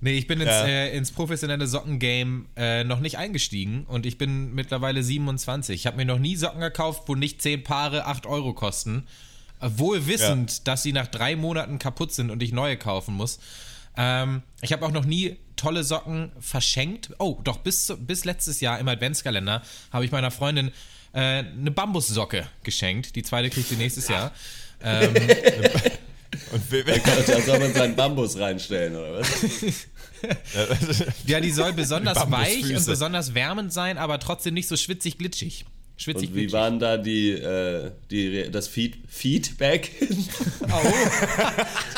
Nee, 0.00 0.12
ich 0.16 0.26
bin 0.28 0.40
ins, 0.40 0.50
Ja. 0.50 0.64
äh, 0.66 0.96
ins 0.96 1.10
professionelle 1.10 1.66
Sockengame 1.66 2.44
äh, 2.56 2.84
noch 2.84 3.00
nicht 3.00 3.18
eingestiegen 3.18 3.84
und 3.88 4.06
ich 4.06 4.16
bin 4.16 4.54
mittlerweile 4.54 5.02
27. 5.02 5.74
Ich 5.74 5.86
habe 5.86 5.96
mir 5.96 6.04
noch 6.04 6.20
nie 6.20 6.36
Socken 6.36 6.60
gekauft, 6.60 7.02
wo 7.06 7.14
nicht 7.16 7.42
10 7.42 7.64
Paare 7.64 8.06
8 8.06 8.26
Euro 8.26 8.52
kosten. 8.52 9.06
Wohl 9.60 10.06
wissend, 10.06 10.68
dass 10.68 10.84
sie 10.84 10.92
nach 10.92 11.08
drei 11.08 11.34
Monaten 11.34 11.80
kaputt 11.80 12.12
sind 12.12 12.30
und 12.30 12.42
ich 12.44 12.52
neue 12.52 12.76
kaufen 12.76 13.14
muss. 13.14 13.40
Ähm, 13.96 14.42
ich 14.62 14.72
habe 14.72 14.86
auch 14.86 14.92
noch 14.92 15.04
nie 15.04 15.36
tolle 15.58 15.84
Socken 15.84 16.32
verschenkt. 16.40 17.10
Oh, 17.18 17.38
doch, 17.44 17.58
bis, 17.58 17.92
bis 17.98 18.24
letztes 18.24 18.60
Jahr 18.60 18.78
im 18.78 18.88
Adventskalender 18.88 19.62
habe 19.92 20.04
ich 20.06 20.10
meiner 20.10 20.30
Freundin 20.30 20.72
äh, 21.12 21.18
eine 21.18 21.70
Bambussocke 21.70 22.46
geschenkt. 22.62 23.14
Die 23.16 23.22
zweite 23.22 23.50
kriegt 23.50 23.68
sie 23.68 23.76
nächstes 23.76 24.08
Jahr. 24.08 24.32
Ähm, 24.82 25.14
Und 26.52 26.70
wir, 26.70 26.84
Da 26.84 27.40
soll 27.40 27.58
man 27.58 27.72
seinen 27.72 27.96
Bambus 27.96 28.38
reinstellen, 28.38 28.96
oder 28.96 29.20
was? 29.20 29.28
Ja, 31.26 31.38
die 31.38 31.52
soll 31.52 31.72
besonders 31.72 32.28
weich 32.28 32.64
und 32.74 32.86
besonders 32.86 33.34
wärmend 33.34 33.72
sein, 33.72 33.98
aber 33.98 34.18
trotzdem 34.18 34.54
nicht 34.54 34.66
so 34.66 34.76
schwitzig 34.76 35.16
glitschig. 35.16 35.64
Schwitzig 35.98 36.30
Und 36.30 36.36
wie 36.36 36.52
waren 36.52 36.78
da 36.78 36.96
die, 36.96 37.32
äh, 37.32 37.90
die 38.10 38.50
das 38.50 38.68
Feed 38.68 38.98
Feedback? 39.08 39.90
Oh. 40.70 40.92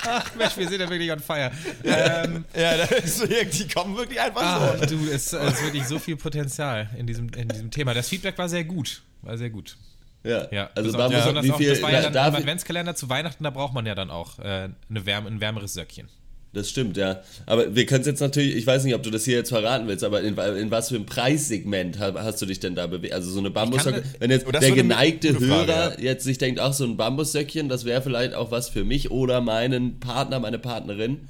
Ach 0.06 0.34
Mensch, 0.36 0.56
wir 0.56 0.68
sind 0.68 0.80
ja 0.80 0.88
wirklich 0.88 1.10
on 1.10 1.18
fire. 1.18 1.50
Ähm, 1.82 2.44
ja, 2.56 2.76
das 2.76 3.20
ist 3.20 3.58
die 3.58 3.66
kommen 3.66 3.96
wirklich 3.96 4.20
einfach 4.20 4.42
ah, 4.42 4.78
so. 4.78 4.86
du, 4.86 5.10
es, 5.10 5.32
ist 5.32 5.64
wirklich 5.64 5.84
so 5.88 5.98
viel 5.98 6.16
Potenzial 6.16 6.88
in 6.96 7.08
diesem, 7.08 7.30
in 7.30 7.48
diesem 7.48 7.70
Thema. 7.72 7.92
Das 7.92 8.08
Feedback 8.08 8.38
war 8.38 8.48
sehr 8.48 8.62
gut. 8.62 9.02
War 9.22 9.36
sehr 9.36 9.50
gut. 9.50 9.76
Ja, 10.22 10.46
Ja, 10.52 10.70
also 10.74 10.90
beson- 10.90 10.98
Bambus, 10.98 11.18
besonders 11.18 11.44
wie 11.44 11.52
auch, 11.52 11.58
viel, 11.58 11.70
das 11.70 11.82
war 11.82 11.90
ja 11.92 12.08
dann 12.08 12.28
im 12.28 12.34
Adventskalender 12.36 12.94
zu 12.94 13.08
Weihnachten, 13.08 13.42
da 13.42 13.50
braucht 13.50 13.74
man 13.74 13.86
ja 13.86 13.96
dann 13.96 14.10
auch 14.10 14.38
äh, 14.38 14.68
eine 14.88 15.06
Wärme, 15.06 15.28
ein 15.28 15.40
wärmeres 15.40 15.74
Söckchen. 15.74 16.08
Das 16.52 16.68
stimmt, 16.68 16.96
ja. 16.96 17.20
Aber 17.46 17.76
wir 17.76 17.86
können 17.86 18.00
es 18.00 18.08
jetzt 18.08 18.18
natürlich, 18.20 18.56
ich 18.56 18.66
weiß 18.66 18.82
nicht, 18.82 18.94
ob 18.96 19.04
du 19.04 19.10
das 19.10 19.24
hier 19.24 19.36
jetzt 19.36 19.50
verraten 19.50 19.86
willst, 19.86 20.02
aber 20.02 20.20
in, 20.22 20.36
in 20.36 20.70
was 20.72 20.88
für 20.88 20.96
einem 20.96 21.06
Preissegment 21.06 22.00
ha- 22.00 22.14
hast 22.16 22.42
du 22.42 22.46
dich 22.46 22.58
denn 22.58 22.74
da 22.74 22.88
bewegt? 22.88 23.14
Also 23.14 23.30
so 23.30 23.38
eine 23.38 23.50
Bambussocke. 23.50 24.02
Wenn 24.18 24.30
jetzt 24.32 24.46
der 24.52 24.70
geneigte 24.72 25.32
Frage, 25.34 25.46
Hörer 25.46 25.92
ja. 26.00 26.10
jetzt 26.10 26.24
sich 26.24 26.38
denkt, 26.38 26.58
ach, 26.58 26.72
so 26.72 26.84
ein 26.84 26.96
Bambussöckchen, 26.96 27.68
das 27.68 27.84
wäre 27.84 28.02
vielleicht 28.02 28.34
auch 28.34 28.50
was 28.50 28.68
für 28.68 28.82
mich 28.84 29.12
oder 29.12 29.40
meinen 29.40 30.00
Partner, 30.00 30.40
meine 30.40 30.58
Partnerin. 30.58 31.28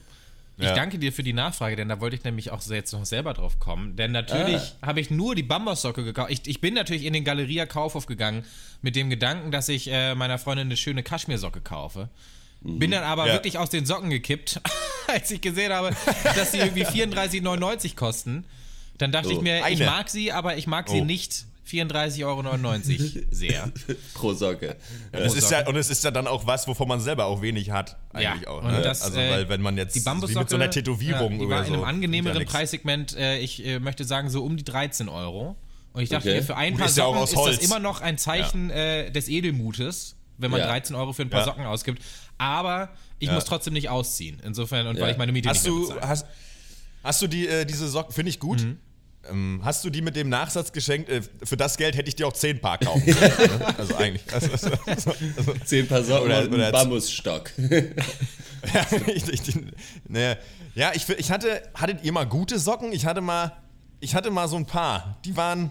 Ich 0.57 0.65
Ja. 0.65 0.75
danke 0.75 0.99
dir 0.99 1.13
für 1.13 1.23
die 1.23 1.33
Nachfrage, 1.35 1.77
denn 1.77 1.89
da 1.91 2.01
wollte 2.01 2.17
ich 2.17 2.25
nämlich 2.25 2.51
auch 2.51 2.63
jetzt 2.69 2.93
noch 2.93 3.05
selber 3.05 3.35
drauf 3.35 3.59
kommen. 3.59 3.97
Denn 3.97 4.13
natürlich 4.13 4.61
habe 4.81 5.01
ich 5.01 5.11
nur 5.11 5.35
die 5.35 5.43
Bambussocke 5.43 6.03
gekauft. 6.03 6.31
Ich, 6.31 6.41
ich 6.47 6.61
bin 6.63 6.73
natürlich 6.75 7.05
in 7.05 7.13
den 7.13 7.25
Galeria 7.25 7.67
Kaufhof 7.67 8.07
gegangen 8.07 8.43
mit 8.81 8.97
dem 8.97 9.11
Gedanken, 9.11 9.51
dass 9.51 9.69
ich 9.69 9.91
äh, 9.91 10.15
meiner 10.15 10.39
Freundin 10.39 10.69
eine 10.69 10.77
schöne 10.79 11.03
Kaschmirsocke 11.03 11.61
kaufe. 11.61 12.09
Bin 12.63 12.91
dann 12.91 13.05
aber 13.05 13.27
Ja. 13.27 13.33
wirklich 13.35 13.57
aus 13.59 13.71
den 13.71 13.87
Socken 13.87 14.11
gekippt, 14.11 14.61
als 15.07 15.31
ich 15.31 15.41
gesehen 15.41 15.73
habe, 15.73 15.91
dass 16.37 16.53
sie 16.53 16.59
irgendwie 16.59 16.85
34,99 16.85 17.97
kosten. 17.97 18.45
Dann 18.99 19.13
dachte 19.13 19.29
Oh, 19.29 19.33
ich 19.33 19.41
mir, 19.41 19.59
ich 19.61 19.65
eine. 19.81 19.87
mag 19.87 20.09
sie, 20.11 20.31
aber 20.33 20.57
ich 20.59 20.67
mag 20.67 20.89
sie 20.89 21.01
Oh. 21.01 21.05
nicht 21.05 21.47
34,99 21.67 22.25
Euro 22.25 23.25
sehr. 23.31 23.71
Pro 24.15 24.35
Socke. 24.35 24.77
Das 25.13 25.35
ist 25.35 25.51
ja, 25.51 25.67
und 25.69 25.77
es 25.77 25.89
ist 25.89 26.05
ja 26.05 26.11
dann 26.11 26.27
auch 26.27 26.47
was, 26.47 26.67
wovon 26.69 26.89
man 26.89 27.01
selber 27.01 27.27
auch 27.27 27.41
wenig 27.43 27.71
hat, 27.71 27.97
eigentlich 28.13 28.43
Ja, 28.43 28.51
auch. 28.51 28.63
Ne? 28.63 28.83
das, 28.83 29.03
also, 29.03 29.19
äh, 29.19 29.31
weil 29.31 29.49
wenn 29.49 29.63
man 29.63 29.77
jetzt 29.79 29.95
Die 29.95 30.01
wie 30.01 30.05
Bambussocke 30.05 30.41
mit 30.41 30.51
so 30.51 30.57
einer 30.57 30.71
Tätowierung 30.71 31.33
ja, 31.33 31.39
die 31.39 31.45
oder 31.47 31.57
war 31.57 31.65
so. 31.65 31.69
in 31.69 31.75
einem 31.75 31.85
angenehmeren 31.85 32.41
ja. 32.43 32.47
Preissegment, 32.49 33.17
äh, 33.17 33.39
ich 33.39 33.65
äh, 33.65 33.79
möchte 33.79 34.05
sagen, 34.05 34.29
so 34.31 34.43
um 34.45 34.57
die 34.57 34.65
13 34.65 35.09
Euro. 35.09 35.57
Und 35.93 36.03
ich 36.03 36.09
dachte 36.09 36.29
Okay. 36.29 36.39
mir, 36.39 36.45
für 36.45 36.57
ein 36.57 36.77
paar 36.77 36.87
ist 36.87 36.97
ja 36.99 37.05
Socken 37.05 37.23
ist 37.23 37.37
das 37.37 37.65
immer 37.65 37.79
noch 37.79 38.01
ein 38.01 38.19
Zeichen 38.19 38.71
äh, 38.71 39.11
des 39.11 39.29
Edelmutes, 39.29 40.17
wenn 40.39 40.51
man 40.51 40.61
Ja. 40.61 40.67
13 40.67 40.95
Euro 40.97 41.13
für 41.13 41.23
ein 41.23 41.31
paar 41.31 41.41
Ja. 41.41 41.47
Socken 41.47 41.65
ausgibt. 41.67 42.03
Aber 42.41 42.89
ich 43.19 43.29
Ja. 43.29 43.35
muss 43.35 43.45
trotzdem 43.45 43.75
nicht 43.75 43.91
ausziehen. 43.91 44.41
Insofern, 44.45 44.87
und 44.87 44.97
Ja. 44.97 45.03
weil 45.03 45.13
ich 45.13 45.19
meine 45.19 45.31
Miete 45.31 45.51
Hast 45.51 45.65
nicht 45.67 45.73
mehr 45.89 45.97
du, 45.97 46.01
hast, 46.01 46.27
hast 47.05 47.21
du 47.21 47.27
die, 47.27 47.47
äh, 47.47 47.67
diese 47.67 47.87
Socken, 47.87 48.15
finde 48.15 48.31
ich 48.31 48.41
gut. 48.41 48.63
Mhm. 48.63 48.79
Ähm, 49.29 49.61
hast 49.63 49.85
du 49.85 49.91
die 49.91 50.01
mit 50.01 50.17
dem 50.17 50.31
Nachsatz 50.31 50.73
geschenkt? 50.73 51.11
Äh, 51.11 51.21
für 51.45 51.59
das 51.59 51.77
Geld 51.77 51.95
hätte 51.95 52.09
ich 52.09 52.17
dir 52.17 52.27
auch 52.27 52.33
10 52.33 52.59
Paar 52.63 52.79
kaufen 52.79 53.05
können. 53.15 53.59
ne? 53.59 53.75
Also 53.79 53.95
eigentlich. 53.97 54.23
Also, 54.33 54.51
also, 54.53 54.71
also, 54.87 55.15
also, 55.37 55.55
Zehn 55.67 55.87
Paar 55.87 56.03
Socken 56.03 56.25
Oder- 56.25 56.41
und 56.45 56.55
oder- 56.55 56.65
einen 56.65 56.73
Bambusstock. 56.73 57.51
ja, 57.59 58.87
ich, 59.15 59.29
ich, 59.29 59.59
ne, 60.09 60.39
ja 60.75 60.93
ich, 60.95 61.07
ich 61.11 61.31
hatte, 61.31 61.63
hattet 61.75 62.03
ihr 62.03 62.13
mal 62.13 62.25
gute 62.25 62.59
Socken? 62.59 62.93
Ich 62.93 63.05
hatte 63.05 63.21
mal, 63.21 63.53
ich 64.01 64.15
hatte 64.15 64.31
mal 64.31 64.49
so 64.49 64.57
ein 64.57 64.65
paar. 64.65 65.19
Die 65.27 65.37
waren, 65.37 65.71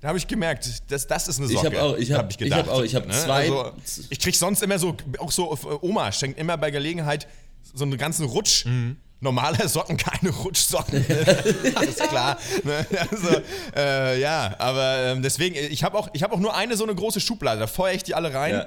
da 0.00 0.08
habe 0.08 0.18
ich 0.18 0.26
gemerkt, 0.26 0.68
das, 0.88 1.06
das 1.06 1.28
ist 1.28 1.38
eine 1.38 1.46
Ich 1.48 1.54
Socke. 1.58 1.76
hab 1.76 1.82
auch- 1.82 1.96
ich 1.96 2.12
hab- 2.12 2.30
ich 2.30 2.40
ich 2.40 2.52
hab 2.52 2.68
auch- 2.68 2.82
ich 2.82 2.94
hab 2.94 3.04
zwei- 3.12 3.50
Also, 3.50 3.72
ich 4.10 4.18
krieg 4.18 4.34
sonst 4.34 4.62
immer 4.62 4.78
so, 4.78 4.96
auch 5.18 5.30
so, 5.32 5.56
Oma 5.82 6.12
schenkt 6.12 6.38
immer 6.38 6.56
bei 6.56 6.70
Gelegenheit 6.70 7.26
so 7.74 7.84
einen 7.84 7.96
ganzen 7.98 8.24
Rutsch. 8.26 8.64
Mhm. 8.66 8.96
Normale 9.20 9.66
Socken, 9.66 9.96
keine 9.96 10.30
Rutschsocken. 10.30 11.02
Alles 11.74 11.96
klar. 11.96 12.36
Ne? 12.64 12.86
Also, 13.10 13.28
äh, 13.74 14.20
ja, 14.20 14.54
aber 14.58 14.98
ähm, 15.06 15.22
deswegen, 15.22 15.56
ich 15.56 15.82
habe 15.84 15.96
auch, 15.96 16.08
ich 16.12 16.22
hab 16.22 16.32
auch 16.32 16.38
nur 16.38 16.54
eine 16.54 16.76
so 16.76 16.84
eine 16.84 16.94
große 16.94 17.20
Schublade, 17.20 17.60
da 17.60 17.66
feuere 17.66 17.94
ich 17.94 18.02
die 18.02 18.14
alle 18.14 18.34
rein. 18.34 18.52
Ja. 18.52 18.66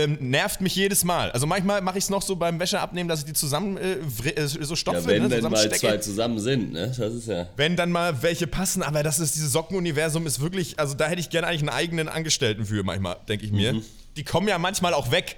Ähm, 0.00 0.16
nervt 0.20 0.60
mich 0.60 0.76
jedes 0.76 1.02
Mal. 1.04 1.32
Also 1.32 1.46
manchmal 1.48 1.80
mache 1.82 1.98
ich 1.98 2.04
es 2.04 2.10
noch 2.10 2.22
so 2.22 2.36
beim 2.36 2.60
Wäscheabnehmen, 2.60 3.08
dass 3.08 3.20
ich 3.20 3.26
die 3.26 3.32
zusammen 3.32 3.76
äh, 3.76 3.94
äh, 4.30 4.46
so 4.46 4.76
stopfe, 4.76 5.00
Ja, 5.00 5.06
wenn 5.08 5.22
ne, 5.24 5.28
denn 5.30 5.42
mal 5.50 5.70
zwei 5.72 5.96
zusammen 5.96 6.38
sind, 6.38 6.72
ne? 6.72 6.92
Das 6.96 7.12
ist 7.12 7.26
ja. 7.26 7.48
Wenn 7.56 7.74
dann 7.74 7.90
mal 7.90 8.22
welche 8.22 8.46
passen, 8.46 8.84
aber 8.84 9.02
das 9.02 9.18
ist 9.18 9.34
dieses 9.34 9.50
Sockenuniversum 9.52 10.26
ist 10.26 10.40
wirklich, 10.40 10.78
also 10.78 10.94
da 10.94 11.08
hätte 11.08 11.20
ich 11.20 11.28
gerne 11.30 11.48
eigentlich 11.48 11.62
einen 11.62 11.70
eigenen 11.70 12.08
Angestellten 12.08 12.64
für 12.64 12.84
manchmal, 12.84 13.16
denke 13.28 13.44
ich 13.44 13.50
Mhm. 13.50 13.56
mir. 13.58 13.82
Die 14.16 14.22
kommen 14.24 14.46
ja 14.46 14.58
manchmal 14.58 14.94
auch 14.94 15.10
weg. 15.10 15.36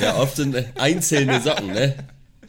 Ja, 0.00 0.16
oft 0.16 0.36
sind 0.36 0.54
äh, 0.54 0.64
einzelne 0.78 1.40
Socken, 1.40 1.72
ne? 1.72 1.94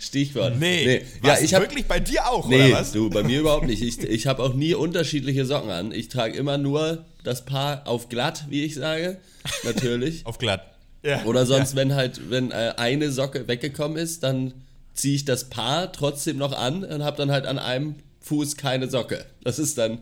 Stichwort. 0.03 0.59
Nee, 0.59 0.97
Ja, 0.97 1.01
was, 1.33 1.41
ich 1.41 1.53
habe 1.53 1.65
wirklich 1.65 1.85
bei 1.85 1.99
dir 1.99 2.27
auch, 2.29 2.47
Nee, 2.47 2.67
oder 2.69 2.79
was? 2.81 2.91
du, 2.91 3.09
bei 3.09 3.23
mir 3.23 3.39
überhaupt 3.39 3.65
nicht. 3.65 3.81
Ich, 3.81 3.99
ich 4.03 4.27
habe 4.27 4.43
auch 4.43 4.53
nie 4.53 4.73
unterschiedliche 4.73 5.45
Socken 5.45 5.69
an. 5.69 5.91
Ich 5.91 6.09
trage 6.09 6.37
immer 6.37 6.57
nur 6.57 7.05
das 7.23 7.45
Paar 7.45 7.87
auf 7.87 8.09
glatt, 8.09 8.45
wie 8.49 8.63
ich 8.63 8.75
sage. 8.75 9.17
Natürlich. 9.63 10.23
Auf 10.25 10.37
glatt. 10.37 10.61
Ja. 11.03 11.23
Oder 11.25 11.45
sonst, 11.45 11.75
wenn 11.75 11.95
halt, 11.95 12.29
wenn 12.29 12.51
äh, 12.51 12.73
eine 12.77 13.11
Socke 13.11 13.47
weggekommen 13.47 13.97
ist, 13.97 14.23
dann 14.23 14.53
ziehe 14.93 15.15
ich 15.15 15.25
das 15.25 15.49
Paar 15.49 15.91
trotzdem 15.91 16.37
noch 16.37 16.53
an 16.57 16.83
und 16.83 17.03
habe 17.03 17.17
dann 17.17 17.31
halt 17.31 17.45
an 17.45 17.59
einem 17.59 17.95
Fuß 18.21 18.55
keine 18.57 18.89
Socke. 18.89 19.25
Das 19.43 19.59
ist 19.59 19.77
dann, 19.77 19.97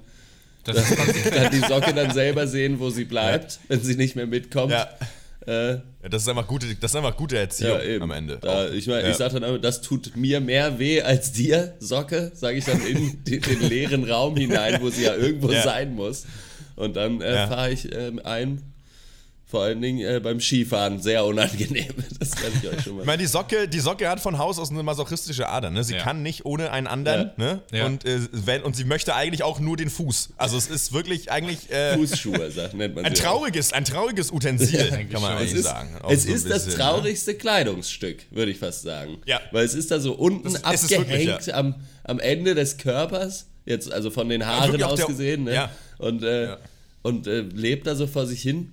Das 0.64 0.78
ist 0.92 1.32
kann 1.32 1.52
die 1.52 1.60
Socke 1.60 1.94
dann 1.94 2.12
selber 2.14 2.46
sehen, 2.48 2.80
wo 2.80 2.90
sie 2.92 3.06
bleibt, 3.06 3.60
wenn 3.68 3.82
sie 3.82 3.96
nicht 3.96 4.16
mehr 4.16 4.28
mitkommt. 4.28 4.72
Ja. 4.74 4.90
Äh, 5.48 5.74
Ja, 6.04 6.10
das, 6.10 6.24
ist 6.24 6.28
einfach 6.30 6.48
gute, 6.48 6.68
das 6.76 6.92
ist 6.92 6.96
einfach 6.96 7.16
gute 7.16 7.38
Erziehung 7.38 7.78
ja, 7.80 7.84
eben. 7.84 8.04
am 8.04 8.12
Ende. 8.12 8.38
Da, 8.42 8.70
ich 8.70 8.88
meine, 8.88 9.04
Ja. 9.04 9.10
ich 9.10 9.16
sage 9.18 9.40
dann 9.40 9.50
immer, 9.50 9.60
das 9.60 9.82
tut 9.82 10.16
mir 10.16 10.40
mehr 10.40 10.78
weh 10.80 11.02
als 11.02 11.32
dir, 11.32 11.76
Socke, 11.80 12.32
sage 12.36 12.58
ich 12.58 12.66
dann 12.66 12.86
in 12.86 13.24
den, 13.28 13.42
den 13.42 13.62
leeren 13.70 14.10
Raum 14.10 14.36
hinein, 14.38 14.82
wo 14.82 14.90
sie 14.90 15.04
ja 15.04 15.16
irgendwo 15.16 15.50
sein 15.52 15.96
muss. 15.96 16.26
Und 16.76 16.96
dann 16.96 17.22
äh, 17.22 17.48
fahre 17.48 17.72
ich 17.72 17.94
ähm, 17.94 18.20
ein, 18.24 18.71
vor 19.52 19.64
allen 19.64 19.82
Dingen 19.82 20.00
äh, 20.00 20.20
beim 20.22 20.40
Skifahren, 20.40 21.00
sehr 21.02 21.26
unangenehm. 21.26 21.88
Das 22.22 22.32
kann 22.32 22.52
ich 22.62 22.70
euch 22.70 22.82
schon 22.84 22.96
mal 22.96 23.02
Ich 23.02 23.06
meine, 23.08 23.22
die 23.22 23.28
Socke, 23.28 23.68
die 23.68 23.80
Socke 23.80 24.08
hat 24.08 24.20
von 24.20 24.38
Haus 24.38 24.60
aus 24.60 24.70
eine 24.70 24.82
masochistische 24.84 25.50
Ader. 25.50 25.70
Ne? 25.72 25.84
Sie 25.84 25.96
Ja. 25.96 26.04
kann 26.04 26.22
nicht 26.24 26.46
ohne 26.46 26.72
einen 26.72 26.86
anderen. 26.88 27.32
Ne? 27.36 27.62
Ja. 27.74 27.86
Und, 27.88 28.06
äh, 28.06 28.20
wenn, 28.32 28.62
und 28.64 28.76
sie 28.76 28.84
möchte 28.86 29.14
eigentlich 29.16 29.44
auch 29.44 29.60
nur 29.60 29.76
den 29.76 29.90
Fuß. 29.90 30.30
Also 30.38 30.56
es 30.56 30.68
ist 30.68 30.94
wirklich 30.94 31.32
eigentlich 31.32 31.70
äh, 31.72 31.96
Fußschuhe, 31.96 32.50
sagt, 32.52 32.76
nennt 32.76 32.96
man 32.96 33.06
ein 33.06 33.14
sie 33.16 33.22
auch. 33.24 33.26
trauriges, 33.26 33.74
ein 33.74 33.86
trauriges 33.86 34.32
Utensil, 34.32 34.88
kann 35.12 35.22
man 35.22 35.22
schon. 35.22 35.32
eigentlich 35.32 35.52
Es 35.52 35.58
ist, 35.60 35.64
sagen. 35.66 35.90
Auch 36.02 36.12
es 36.12 36.24
so 36.24 36.30
ist 36.34 36.50
das 36.50 36.66
bisschen, 36.66 36.80
ne? 36.80 36.86
traurigste 36.86 37.34
Kleidungsstück, 37.36 38.26
würde 38.32 38.52
ich 38.52 38.60
fast 38.60 38.84
sagen. 38.84 39.18
Ja. 39.26 39.42
Weil 39.52 39.66
es 39.66 39.74
ist 39.74 39.92
da 39.92 40.00
so 40.00 40.14
unten 40.14 40.54
Das 40.54 40.62
es 40.74 40.90
wirklich, 40.92 41.00
abgehängt 41.00 41.54
am, 41.54 41.76
am 42.04 42.20
Ende 42.20 42.56
des 42.56 42.78
Körpers, 42.78 43.48
jetzt 43.66 43.92
also 43.92 44.12
von 44.12 44.30
den 44.30 44.46
Haaren 44.46 44.82
aus 44.84 44.98
der- 45.00 45.08
gesehen, 45.08 45.44
ne? 45.46 45.54
ja. 45.56 45.72
Und, 45.98 46.24
äh, 46.24 46.46
Ja. 46.46 46.58
und 47.02 47.28
äh, 47.28 47.42
lebt 47.42 47.88
da 47.88 47.96
so 47.96 48.06
vor 48.08 48.26
sich 48.28 48.42
hin. 48.42 48.72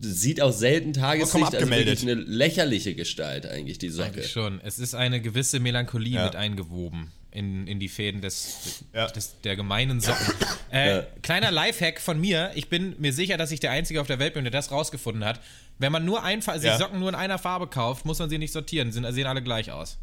Sieht 0.00 0.40
auch 0.40 0.52
selten 0.52 0.92
Tageslicht, 0.92 1.54
also 1.54 1.68
wirklich 1.70 2.02
eine 2.02 2.14
lächerliche 2.14 2.94
Gestalt 2.94 3.46
eigentlich, 3.46 3.78
die 3.78 3.88
Socke. 3.88 4.08
Eigentlich 4.08 4.30
schon. 4.30 4.60
Es 4.62 4.78
ist 4.78 4.94
eine 4.94 5.20
gewisse 5.20 5.58
Melancholie 5.60 6.14
Ja. 6.16 6.24
mit 6.24 6.36
eingewoben 6.36 7.10
in, 7.32 7.66
in 7.66 7.80
die 7.80 7.88
Fäden 7.88 8.20
des, 8.20 8.84
Ja. 8.94 9.06
des, 9.08 9.40
der 9.42 9.56
gemeinen 9.56 10.00
Socken. 10.00 10.26
Äh, 10.72 10.96
Ja. 10.96 11.02
Kleiner 11.22 11.50
Lifehack 11.50 12.00
von 12.00 12.18
mir. 12.20 12.50
Ich 12.54 12.68
bin 12.70 12.94
mir 12.98 13.12
sicher, 13.12 13.36
dass 13.36 13.50
ich 13.50 13.60
der 13.60 13.72
Einzige 13.72 14.00
auf 14.00 14.06
der 14.06 14.18
Welt 14.18 14.34
bin, 14.34 14.44
der 14.44 14.50
das 14.50 14.70
rausgefunden 14.70 15.24
hat. 15.24 15.40
Wenn 15.78 15.92
man 15.92 16.04
nur 16.04 16.22
ein, 16.22 16.40
sich 16.42 16.62
Ja. 16.62 16.78
Socken 16.78 16.98
nur 17.00 17.08
in 17.10 17.14
einer 17.14 17.38
Farbe 17.38 17.66
kauft, 17.66 18.04
muss 18.06 18.18
man 18.20 18.30
sie 18.30 18.38
nicht 18.38 18.52
sortieren. 18.52 18.90
Sie 18.92 19.02
sehen 19.12 19.26
alle 19.26 19.42
gleich 19.42 19.70
aus. 19.72 19.98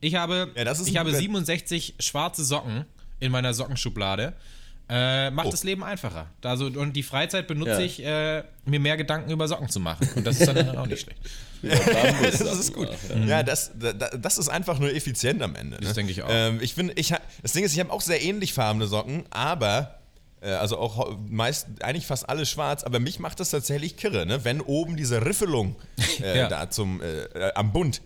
Ich 0.00 0.14
habe, 0.16 0.50
Ja, 0.56 0.64
das 0.64 0.80
ist 0.80 0.88
ich 0.88 0.96
habe 0.96 1.10
guter- 1.10 1.20
67 1.20 1.94
schwarze 2.00 2.44
Socken 2.44 2.86
in 3.20 3.30
meiner 3.30 3.52
Sockenschublade. 3.54 4.32
Äh, 4.92 5.30
macht 5.30 5.46
Oh. 5.46 5.50
das 5.52 5.62
Leben 5.62 5.84
einfacher. 5.84 6.26
Also, 6.42 6.66
und 6.66 6.94
die 6.94 7.02
Freizeit 7.04 7.46
benutze 7.46 7.70
Ja. 7.72 7.78
ich, 7.78 8.04
äh, 8.04 8.42
mir 8.64 8.80
mehr 8.80 8.96
Gedanken 8.96 9.30
über 9.30 9.46
Socken 9.46 9.68
zu 9.68 9.78
machen. 9.78 10.08
Und 10.16 10.26
das 10.26 10.40
ist 10.40 10.48
dann 10.48 10.76
auch 10.76 10.86
nicht 10.86 11.02
schlecht. 11.02 11.20
Bambus 11.62 12.38
das 12.38 12.58
ist 12.58 12.72
gut. 12.74 12.88
auch, 12.88 13.16
ja. 13.16 13.24
Ja, 13.24 13.42
das, 13.42 13.70
da- 13.78 13.92
das 13.92 14.38
ist 14.38 14.48
einfach 14.48 14.78
nur 14.78 14.92
effizient 14.94 15.42
am 15.42 15.54
Ende. 15.54 15.76
Ne? 15.76 15.82
Das 15.82 15.94
denke 15.94 16.10
ich 16.12 16.22
auch. 16.22 16.28
Ähm, 16.30 16.58
ich 16.60 16.74
finde, 16.74 16.94
ich 16.96 17.14
das 17.42 17.52
Ding 17.52 17.64
ist, 17.64 17.72
ich 17.72 17.80
habe 17.80 17.92
auch 17.92 18.00
sehr 18.00 18.20
ähnlich 18.22 18.52
farbene 18.52 18.86
Socken, 18.86 19.24
aber 19.30 19.99
also 20.48 20.78
auch 20.78 21.18
meist 21.28 21.66
eigentlich 21.82 22.06
fast 22.06 22.28
alles 22.28 22.48
schwarz, 22.48 22.82
aber 22.84 22.98
mich 22.98 23.18
macht 23.18 23.40
das 23.40 23.50
tatsächlich 23.50 23.96
kirre, 23.96 24.24
ne? 24.26 24.44
Wenn 24.44 24.60
oben 24.60 24.96
diese 24.96 25.24
Riffelung 25.24 25.76
äh, 26.22 26.38
Ja. 26.38 26.48
da 26.48 26.70
zum 26.70 27.00
äh, 27.02 27.24
äh, 27.24 27.52
am 27.54 27.72
Bund 27.72 28.00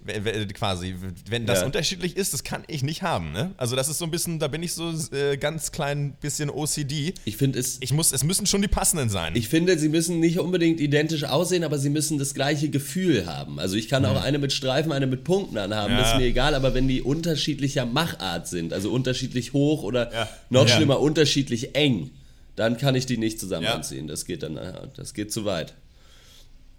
quasi, 0.55 0.97
wenn 1.29 1.47
das 1.47 1.61
Ja. 1.61 1.67
unterschiedlich 1.67 2.17
ist, 2.17 2.33
das 2.35 2.43
kann 2.45 2.65
ich 2.67 2.83
nicht 2.83 3.03
haben, 3.03 3.33
ne? 3.33 3.53
Also 3.57 3.77
das 3.77 3.89
ist 3.89 3.99
so 3.99 4.05
ein 4.05 4.11
bisschen, 4.11 4.39
da 4.39 4.49
bin 4.49 4.63
ich 4.63 4.73
so 4.75 4.93
äh, 5.13 5.37
ganz 5.37 5.71
klein 5.73 6.15
bisschen 6.21 6.51
OCD. 6.51 7.15
Ich 7.25 7.37
finde 7.37 7.59
es. 7.59 7.79
Ich 7.81 7.93
muss, 7.93 8.13
es 8.13 8.25
müssen 8.25 8.47
schon 8.47 8.63
die 8.63 8.69
passenden 8.69 9.09
sein. 9.11 9.37
Ich 9.37 9.49
finde, 9.49 9.79
sie 9.79 9.89
müssen 9.89 10.19
nicht 10.21 10.39
unbedingt 10.39 10.81
identisch 10.81 11.25
aussehen, 11.25 11.63
aber 11.65 11.79
sie 11.79 11.91
müssen 11.91 12.19
das 12.19 12.35
gleiche 12.35 12.69
Gefühl 12.69 13.27
haben. 13.27 13.59
Also 13.61 13.77
ich 13.77 13.89
kann 13.89 14.05
auch 14.05 14.21
eine 14.21 14.39
mit 14.39 14.53
Streifen, 14.53 14.93
eine 14.93 15.07
mit 15.07 15.25
Punkten 15.25 15.57
anhaben, 15.59 15.93
Mhm. 15.93 15.99
Ja. 15.99 16.03
das 16.05 16.13
ist 16.15 16.19
mir 16.19 16.27
egal, 16.27 16.55
aber 16.55 16.75
wenn 16.75 16.89
die 16.89 17.03
unterschiedlicher 17.03 17.87
Machart 17.87 18.49
sind, 18.49 18.73
also 18.73 18.91
unterschiedlich 18.91 19.53
hoch 19.53 19.83
oder 19.83 20.11
noch 20.51 20.67
schlimmer, 20.69 21.01
unterschiedlich 21.01 21.75
eng, 21.77 22.11
dann 22.57 22.77
kann 22.77 22.95
ich 22.95 23.07
die 23.07 23.17
nicht 23.19 23.41
zusammen 23.41 23.65
Ja. 23.65 23.75
anziehen. 23.75 24.07
Das 24.07 24.25
geht 24.25 24.43
dann, 24.43 24.57
äh, 24.57 24.89
das 24.97 25.15
geht 25.15 25.33
zu 25.33 25.45
weit. 25.45 25.75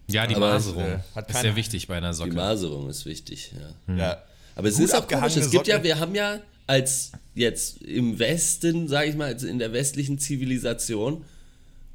Ja, 0.07 0.27
die 0.27 0.35
Aber 0.35 0.49
Maserung 0.49 0.83
äh, 0.83 0.99
hat 1.15 1.29
ist 1.31 1.41
sehr 1.41 1.55
wichtig 1.55 1.87
bei 1.87 1.97
einer 1.97 2.11
Die 2.11 2.17
Socke. 2.17 2.33
Maserung 2.33 2.89
ist 2.89 3.05
wichtig, 3.05 3.51
ja. 3.87 3.95
ja. 3.95 4.23
Aber 4.55 4.67
es 4.67 4.75
Gut 4.75 4.85
ist 4.85 4.95
auch 4.95 5.07
komisch. 5.07 5.35
Es 5.35 5.49
gibt 5.49 5.67
ja, 5.67 5.75
Socke. 5.75 5.87
wir 5.87 5.99
haben 5.99 6.13
ja 6.15 6.39
als 6.67 7.11
jetzt 7.33 7.81
im 7.81 8.17
Westen, 8.19 8.87
sage 8.87 9.09
ich 9.09 9.15
mal, 9.15 9.31
in 9.43 9.59
der 9.59 9.73
westlichen 9.73 10.17
Zivilisation, 10.19 11.23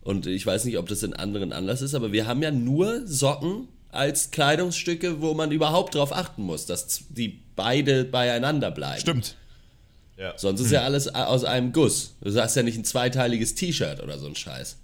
und 0.02 0.26
ich 0.26 0.44
weiß 0.46 0.64
nicht, 0.64 0.78
ob 0.78 0.88
das 0.88 1.02
in 1.02 1.12
anderen 1.14 1.52
anders 1.52 1.82
ist, 1.82 1.94
aber 1.94 2.10
wir 2.12 2.26
haben 2.26 2.42
ja 2.42 2.50
nur 2.50 3.06
Socken 3.06 3.68
als 3.90 4.30
Kleidungsstücke, 4.30 5.20
wo 5.20 5.34
man 5.34 5.50
überhaupt 5.52 5.94
darauf 5.94 6.12
achten 6.14 6.42
muss, 6.42 6.66
dass 6.66 7.02
die 7.10 7.40
beide 7.56 8.04
beieinander 8.04 8.70
bleiben. 8.70 9.00
Stimmt. 9.00 9.36
Ja. 10.20 10.34
Sonst 10.36 10.60
ist 10.60 10.70
ja 10.70 10.82
alles 10.82 11.08
aus 11.08 11.44
einem 11.44 11.72
Guss. 11.72 12.14
Du 12.20 12.30
sagst 12.30 12.54
ja 12.54 12.62
nicht 12.62 12.76
ein 12.76 12.84
zweiteiliges 12.84 13.54
T-Shirt 13.54 14.02
oder 14.02 14.18
so 14.18 14.26
ein 14.26 14.36
Scheiß. 14.36 14.76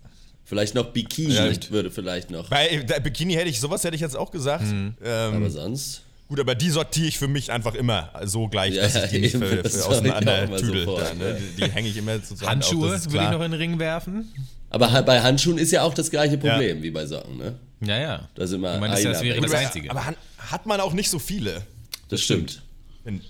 Vielleicht 0.44 0.74
noch 0.74 0.86
Bikini 0.92 1.34
Ja, 1.34 1.50
würde 1.70 1.90
vielleicht 1.90 2.30
noch. 2.30 2.48
Bei 2.48 2.76
der 2.76 3.00
Bikini 3.00 3.34
hätte 3.34 3.48
ich, 3.50 3.60
sowas 3.60 3.84
hätte 3.84 3.96
ich 3.96 4.00
jetzt 4.00 4.16
auch 4.16 4.30
gesagt. 4.30 4.64
Mhm. 4.64 4.94
Ähm, 5.04 5.34
Aber 5.34 5.50
sonst. 5.50 6.02
gut, 6.28 6.40
aber 6.40 6.54
die 6.54 6.70
sortiere 6.70 7.08
ich 7.08 7.18
für 7.18 7.28
mich 7.28 7.50
einfach 7.52 7.74
immer 7.74 8.10
so 8.24 8.46
gleich, 8.48 8.74
Ja, 8.74 8.82
dass 8.84 8.94
ich 8.94 9.10
die 9.10 9.18
nicht 9.18 9.34
eben, 9.34 9.44
für, 9.44 9.56
das 9.62 9.72
für 9.74 9.78
ich 9.80 9.84
auseinander 9.84 10.44
immer 10.44 10.56
tüdel. 10.56 10.84
sofort, 10.86 11.02
da, 11.10 11.14
ne? 11.14 11.36
Die, 11.58 11.62
die 11.64 11.70
hänge 11.70 11.88
ich 11.88 11.96
immer 11.98 12.14
sozusagen 12.14 12.48
Handschuhe 12.52 12.86
auf, 12.86 12.92
das 12.92 13.00
ist 13.06 13.12
würde 13.12 13.24
ich 13.26 13.30
noch 13.32 13.42
in 13.44 13.50
den 13.50 13.60
Ring 13.60 13.78
werfen. 13.78 14.32
Aber 14.70 15.02
bei 15.02 15.20
Handschuhen 15.20 15.58
ist 15.58 15.70
ja 15.72 15.82
auch 15.82 15.92
das 15.94 16.10
gleiche 16.10 16.38
Problem 16.38 16.82
wie 16.82 16.90
bei 16.90 17.04
Socken, 17.06 17.36
ne? 17.36 17.56
Ja, 17.82 17.98
ja. 17.98 18.28
Da 18.36 18.46
sind 18.46 18.60
wir 18.62 18.72
Ich 18.74 18.80
meine, 18.80 18.94
das, 18.94 19.02
das 19.02 19.22
wäre 19.22 19.40
das 19.40 19.52
Einzige. 19.52 19.90
Aber 19.90 20.02
hat 20.38 20.64
man 20.66 20.80
auch 20.80 20.92
nicht 20.94 21.10
so 21.10 21.18
viele. 21.18 21.62
Das 22.08 22.22
stimmt. 22.22 22.62
In- 23.04 23.20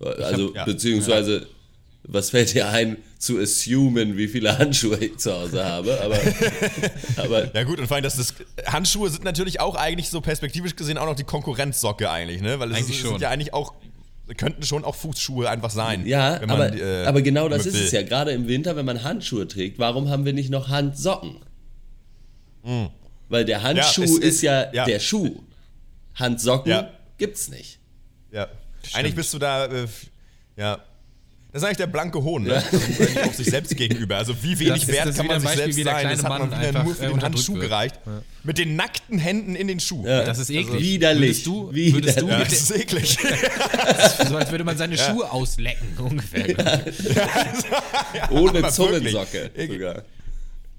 Also, 0.00 0.48
hab- 0.48 0.56
ja. 0.56 0.64
beziehungsweise, 0.64 1.46
was 2.04 2.30
fällt 2.30 2.54
dir 2.54 2.68
ein, 2.68 2.96
zu 3.18 3.38
assumen, 3.38 4.16
wie 4.16 4.28
viele 4.28 4.56
Handschuhe 4.56 4.96
ich 4.96 5.18
zu 5.18 5.30
Hause 5.32 5.62
habe, 5.64 6.00
aber, 6.00 6.16
aber 7.22 7.54
Ja 7.54 7.64
gut, 7.64 7.78
und 7.78 7.86
vor 7.86 7.96
allem, 7.96 8.04
dass 8.04 8.16
das 8.16 8.32
Handschuhe 8.66 9.10
sind 9.10 9.24
natürlich 9.24 9.60
auch 9.60 9.74
eigentlich 9.74 10.08
so 10.08 10.22
perspektivisch 10.22 10.74
gesehen 10.76 10.96
auch 10.96 11.04
noch 11.04 11.14
die 11.16 11.24
Konkurrenzsocke 11.24 12.10
eigentlich, 12.10 12.40
ne? 12.40 12.58
Weil 12.58 12.70
es 12.70 12.78
Eigentlich 12.78 12.96
ist, 12.96 13.02
schon. 13.02 13.10
sind 13.10 13.20
ja 13.20 13.28
eigentlich 13.30 13.52
auch 13.52 13.74
könnten 14.36 14.62
schon 14.62 14.84
auch 14.84 14.94
Fußschuhe 14.94 15.50
einfach 15.50 15.70
sein. 15.70 16.06
ja, 16.06 16.40
wenn 16.40 16.48
man, 16.48 16.60
aber, 16.62 16.76
äh, 16.80 17.04
aber 17.04 17.20
genau 17.20 17.48
das 17.48 17.66
ist 17.66 17.74
es 17.74 17.90
ja. 17.90 18.02
Gerade 18.02 18.30
im 18.30 18.46
Winter, 18.46 18.76
wenn 18.76 18.86
man 18.86 19.02
Handschuhe 19.02 19.48
trägt, 19.48 19.78
warum 19.80 20.08
haben 20.08 20.24
wir 20.24 20.32
nicht 20.32 20.50
noch 20.50 20.68
Handsocken? 20.68 21.40
Weil 23.28 23.44
der 23.44 23.62
Handschuh 23.62 24.02
Hm. 24.02 24.04
es- 24.04 24.18
ist 24.18 24.34
es- 24.36 24.42
ja, 24.42 24.72
ja. 24.72 24.84
der 24.84 25.00
Schuh. 25.00 25.40
Handsocken 26.14 26.70
Ja. 26.70 26.90
gibt's 27.18 27.48
nicht. 27.48 27.78
Ja. 28.32 28.48
Eigentlich 28.94 29.14
bist 29.14 29.32
du 29.34 29.38
da, 29.38 29.66
äh, 29.66 29.86
ja. 30.56 30.78
Das 31.52 31.62
ist 31.62 31.66
eigentlich 31.66 31.78
der 31.78 31.88
blanke 31.88 32.22
Hohn, 32.22 32.44
ne? 32.44 32.54
Also 32.54 32.76
eigentlich 32.76 33.24
auch 33.24 33.32
sich 33.32 33.50
selbst 33.50 33.76
gegenüber. 33.76 34.18
Also 34.18 34.40
wie 34.40 34.56
wenig 34.60 34.86
wert 34.86 35.16
kann 35.16 35.26
man 35.26 35.40
sich 35.40 35.48
Beispiel, 35.50 35.72
selbst 35.72 35.84
sein. 35.84 36.08
Das 36.08 36.22
hat 36.22 36.28
man 36.38 36.48
Mann 36.48 36.60
wieder 36.68 36.84
nur 36.84 36.94
für 36.94 37.06
äh, 37.06 37.08
den 37.08 37.22
Handschuh 37.22 37.54
wird. 37.54 37.64
gereicht. 37.64 37.98
Mit 38.44 38.56
den 38.58 38.76
nackten 38.76 39.18
Händen 39.18 39.56
in 39.56 39.66
den 39.66 39.80
Schuh. 39.80 40.06
Ja. 40.06 40.22
Das 40.22 40.38
ist 40.38 40.48
eklig. 40.50 40.80
Widerlich. 40.80 41.44
Würdest 41.44 41.46
du, 41.46 41.72
Widerlich. 41.74 41.94
würdest 41.94 42.20
du 42.20 42.26
Ja, 42.28 42.38
das 42.38 42.52
ist 42.52 42.70
eklig. 42.70 43.18
so 44.28 44.36
als 44.36 44.50
würde 44.52 44.62
man 44.62 44.76
seine 44.78 44.96
Schuhe 44.96 45.28
auslecken, 45.32 45.88
ungefähr. 45.98 46.54
Ohne 48.30 48.68
Zungensocke 48.68 49.50
sogar. 49.68 50.02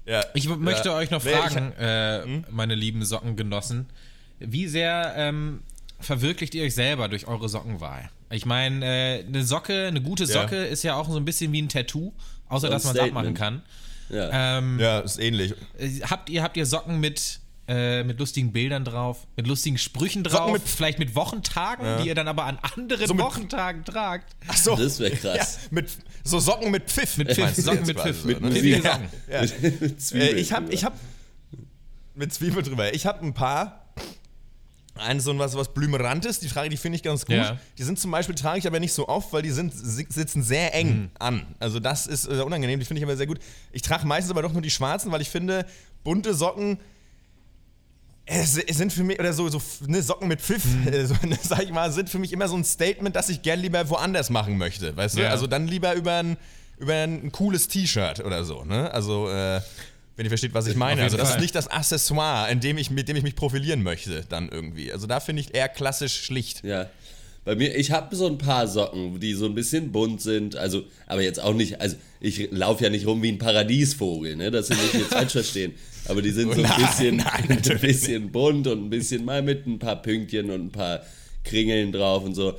ja. 0.06 0.24
Ich 0.32 0.48
möchte 0.48 0.88
Ja. 0.88 0.96
euch 0.96 1.10
noch 1.10 1.22
fragen, 1.22 1.72
äh, 1.78 2.22
Hm? 2.24 2.44
meine 2.50 2.74
lieben 2.74 3.04
Sockengenossen, 3.04 3.86
wie 4.38 4.66
sehr 4.68 5.12
ähm, 5.18 5.60
verwirklicht 6.02 6.54
ihr 6.54 6.64
euch 6.64 6.74
selber 6.74 7.08
durch 7.08 7.26
eure 7.26 7.48
Sockenwahl? 7.48 8.10
Ich 8.30 8.46
meine, 8.46 8.84
äh, 8.84 9.24
eine 9.26 9.44
Socke, 9.44 9.86
eine 9.86 10.00
gute 10.02 10.26
Socke 10.26 10.56
ist 10.64 10.82
ja 10.82 10.94
auch 10.96 11.08
so 11.08 11.16
ein 11.16 11.24
bisschen 11.24 11.52
wie 11.52 11.62
ein 11.62 11.68
Tattoo, 11.68 12.12
außer 12.48 12.60
So 12.62 12.66
ein 12.68 12.72
dass 12.72 12.84
man 12.84 12.96
es 12.96 13.02
abmachen 13.02 13.34
kann. 13.34 13.62
Ja. 14.08 14.58
Ähm, 14.58 14.78
Ja, 14.80 15.00
ist 15.00 15.18
ähnlich. 15.18 15.54
äh, 15.78 16.00
Habt 16.02 16.28
ihr, 16.30 16.42
habt 16.42 16.56
ihr 16.56 16.66
Socken 16.66 17.00
mit, 17.00 17.40
äh, 17.68 18.02
mit 18.04 18.18
lustigen 18.18 18.52
Bildern 18.52 18.84
drauf, 18.84 19.26
mit 19.36 19.46
lustigen 19.46 19.78
Sprüchen 19.78 20.22
drauf, 20.24 20.38
Socken 20.38 20.52
mit- 20.54 20.62
vielleicht 20.62 20.98
mit 20.98 21.14
Wochentagen, 21.14 21.86
die 22.02 22.08
ihr 22.08 22.14
dann 22.14 22.28
aber 22.28 22.44
an 22.44 22.58
anderen 22.76 23.06
So 23.06 23.14
mit- 23.14 23.24
Wochentagen 23.24 23.84
tragt? 23.84 24.34
Ach 24.48 24.56
so. 24.56 24.76
Das 24.76 24.98
wäre 24.98 25.12
Ja, 25.14 25.36
krass. 25.36 25.60
mit 25.70 25.88
so 26.24 26.38
Socken 26.40 26.70
mit 26.70 26.90
Pfiff. 26.90 27.16
Mit 27.16 27.32
Pfiff, 27.32 27.54
Socken 27.56 27.86
mit 27.86 27.98
Pfiff, 27.98 28.20
so, 28.22 28.28
mit 28.28 28.40
ne? 28.40 28.50
pfiffigen 28.50 28.82
Ja, 28.82 28.92
Socken. 28.92 29.08
Ja. 29.30 29.40
Äh, 29.88 29.96
Zwiebeln 29.96 30.38
ich 30.38 30.52
habe 30.52 30.62
drüber. 30.66 30.74
ich 30.74 30.84
hab 30.84 30.92
mit 32.14 32.32
Zwiebel 32.34 32.62
drüber. 32.62 32.94
Ich 32.94 33.06
habe 33.06 33.24
ein 33.24 33.32
paar. 33.34 33.81
Ein 34.94 35.20
so 35.20 35.30
ein 35.30 35.38
was, 35.38 35.56
was 35.56 35.72
Blümerantes, 35.72 36.38
die 36.40 36.48
Frage, 36.48 36.68
die 36.68 36.76
finde 36.76 36.96
ich 36.96 37.02
ganz 37.02 37.24
gut. 37.24 37.36
Ja. 37.36 37.58
Die 37.78 37.82
sind 37.82 37.98
zum 37.98 38.10
Beispiel, 38.10 38.34
trage 38.34 38.58
ich 38.58 38.66
aber 38.66 38.78
nicht 38.78 38.92
so 38.92 39.08
oft, 39.08 39.32
weil 39.32 39.40
die 39.42 39.50
sind, 39.50 39.72
si- 39.74 40.06
sitzen 40.08 40.42
sehr 40.42 40.74
eng 40.74 40.88
Mhm. 41.04 41.10
an. 41.18 41.46
Also 41.60 41.80
das 41.80 42.06
ist 42.06 42.26
äh, 42.26 42.42
unangenehm, 42.42 42.78
die 42.78 42.84
finde 42.84 42.98
ich 43.00 43.04
aber 43.04 43.16
sehr 43.16 43.26
gut. 43.26 43.38
Ich 43.72 43.80
trage 43.80 44.06
meistens 44.06 44.30
aber 44.30 44.42
doch 44.42 44.52
nur 44.52 44.60
die 44.60 44.70
schwarzen, 44.70 45.10
weil 45.10 45.22
ich 45.22 45.30
finde, 45.30 45.64
bunte 46.04 46.34
Socken 46.34 46.78
äh, 48.26 48.44
si- 48.44 48.64
sind 48.72 48.92
für 48.92 49.02
mich, 49.02 49.18
oder 49.18 49.32
so, 49.32 49.48
so 49.48 49.60
ne, 49.86 50.02
Socken 50.02 50.28
mit 50.28 50.40
Pfiff, 50.40 50.64
Mhm. 50.64 50.88
äh, 50.88 51.06
so, 51.06 51.14
ne, 51.26 51.38
sag 51.42 51.62
ich 51.62 51.72
mal, 51.72 51.90
sind 51.90 52.08
für 52.10 52.18
mich 52.18 52.32
immer 52.32 52.46
so 52.48 52.56
ein 52.56 52.64
Statement, 52.64 53.16
das 53.16 53.28
ich 53.30 53.42
gern 53.42 53.60
lieber 53.60 53.88
woanders 53.88 54.30
machen 54.30 54.58
möchte. 54.58 54.96
Weißt 54.96 55.16
du? 55.16 55.22
Ja. 55.22 55.30
Also 55.30 55.46
dann 55.46 55.66
lieber 55.66 55.94
über 55.94 56.16
ein, 56.18 56.36
über 56.78 56.94
ein 56.94 57.32
cooles 57.32 57.66
T-Shirt 57.68 58.20
oder 58.24 58.44
so. 58.44 58.64
Ne? 58.64 58.92
Also, 58.92 59.28
äh, 59.30 59.60
wenn 60.22 60.26
ihr 60.26 60.30
versteht, 60.30 60.54
was 60.54 60.68
ich 60.68 60.76
meine. 60.76 61.02
Also, 61.02 61.16
das 61.16 61.30
Fall. 61.30 61.38
ist 61.38 61.42
nicht 61.42 61.54
das 61.56 61.66
Accessoire, 61.66 62.50
in 62.50 62.60
dem 62.60 62.78
ich, 62.78 62.90
mit 62.90 63.08
dem 63.08 63.16
ich 63.16 63.24
mich 63.24 63.34
profilieren 63.34 63.82
möchte, 63.82 64.24
dann 64.28 64.48
irgendwie. 64.48 64.92
Also, 64.92 65.08
da 65.08 65.18
finde 65.18 65.42
ich 65.42 65.52
eher 65.52 65.68
klassisch 65.68 66.22
schlicht. 66.22 66.62
Ja. 66.64 66.88
Bei 67.44 67.56
mir, 67.56 67.74
ich 67.74 67.90
habe 67.90 68.14
so 68.14 68.28
ein 68.28 68.38
paar 68.38 68.68
Socken, 68.68 69.18
die 69.18 69.34
so 69.34 69.46
ein 69.46 69.56
bisschen 69.56 69.90
bunt 69.90 70.20
sind, 70.20 70.54
also, 70.54 70.84
aber 71.08 71.22
jetzt 71.22 71.42
auch 71.42 71.54
nicht, 71.54 71.80
also 71.80 71.96
ich 72.20 72.52
laufe 72.52 72.84
ja 72.84 72.90
nicht 72.90 73.04
rum 73.04 73.20
wie 73.20 73.32
ein 73.32 73.38
Paradiesvogel, 73.38 74.36
ne, 74.36 74.52
dass 74.52 74.68
Sie 74.68 74.74
mich 74.74 74.92
jetzt 74.92 75.12
falsch 75.12 75.32
verstehen. 75.32 75.74
Aber 76.06 76.22
die 76.22 76.30
sind 76.30 76.52
so 76.54 76.62
ein 76.62 76.68
Nein, 76.68 76.80
bisschen, 76.80 77.16
nein, 77.16 77.26
ein 77.42 77.48
natürlich 77.48 77.80
bisschen 77.80 78.30
bunt 78.30 78.68
und 78.68 78.84
ein 78.84 78.90
bisschen 78.90 79.24
mal 79.24 79.42
mit 79.42 79.66
ein 79.66 79.80
paar 79.80 80.00
Pünktchen 80.00 80.50
und 80.52 80.66
ein 80.66 80.70
paar 80.70 81.00
Kringeln 81.42 81.90
drauf 81.90 82.22
und 82.22 82.36
so. 82.36 82.54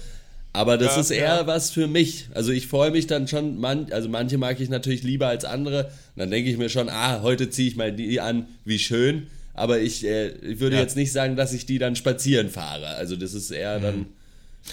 Aber 0.55 0.77
das 0.77 0.95
Ja, 0.95 1.01
ist 1.01 1.09
eher 1.11 1.35
ja. 1.37 1.47
was 1.47 1.71
für 1.71 1.87
mich. 1.87 2.27
Also 2.33 2.51
ich 2.51 2.67
freue 2.67 2.91
mich 2.91 3.07
dann 3.07 3.27
schon, 3.27 3.59
man, 3.59 3.91
also 3.91 4.07
manche 4.07 4.37
mag 4.37 4.59
ich 4.59 4.69
natürlich 4.69 5.01
lieber 5.03 5.27
als 5.27 5.45
andere. 5.45 5.85
Und 5.85 5.91
dann 6.19 6.29
denke 6.31 6.49
ich 6.51 6.57
mir 6.57 6.69
schon, 6.69 6.89
ah, 6.89 7.21
heute 7.23 7.49
ziehe 7.49 7.67
ich 7.67 7.75
mal 7.75 7.91
die 7.91 8.19
an, 8.21 8.45
wie 8.63 8.77
schön. 8.77 9.27
Aber 9.55 9.79
ich, 9.79 10.05
äh, 10.05 10.29
ich 10.29 10.59
würde 10.59 10.75
Ja. 10.75 10.81
jetzt 10.83 10.95
nicht 10.95 11.11
sagen, 11.11 11.35
dass 11.35 11.53
ich 11.53 11.65
die 11.65 11.79
dann 11.79 11.95
spazieren 11.95 12.49
fahre. 12.49 12.85
Also 12.87 13.15
das 13.15 13.33
ist 13.33 13.49
eher 13.51 13.79
dann 13.79 14.05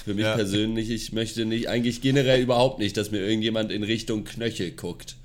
für 0.05 0.13
mich 0.15 0.25
persönlich, 0.25 0.91
ich 0.91 1.13
möchte 1.13 1.45
nicht, 1.47 1.69
eigentlich 1.69 2.01
generell 2.03 2.41
überhaupt 2.43 2.79
nicht, 2.79 2.97
dass 2.97 3.11
mir 3.11 3.21
irgendjemand 3.21 3.73
in 3.73 3.83
Richtung 3.83 4.25
Knöchel 4.25 4.71
guckt. 4.73 5.17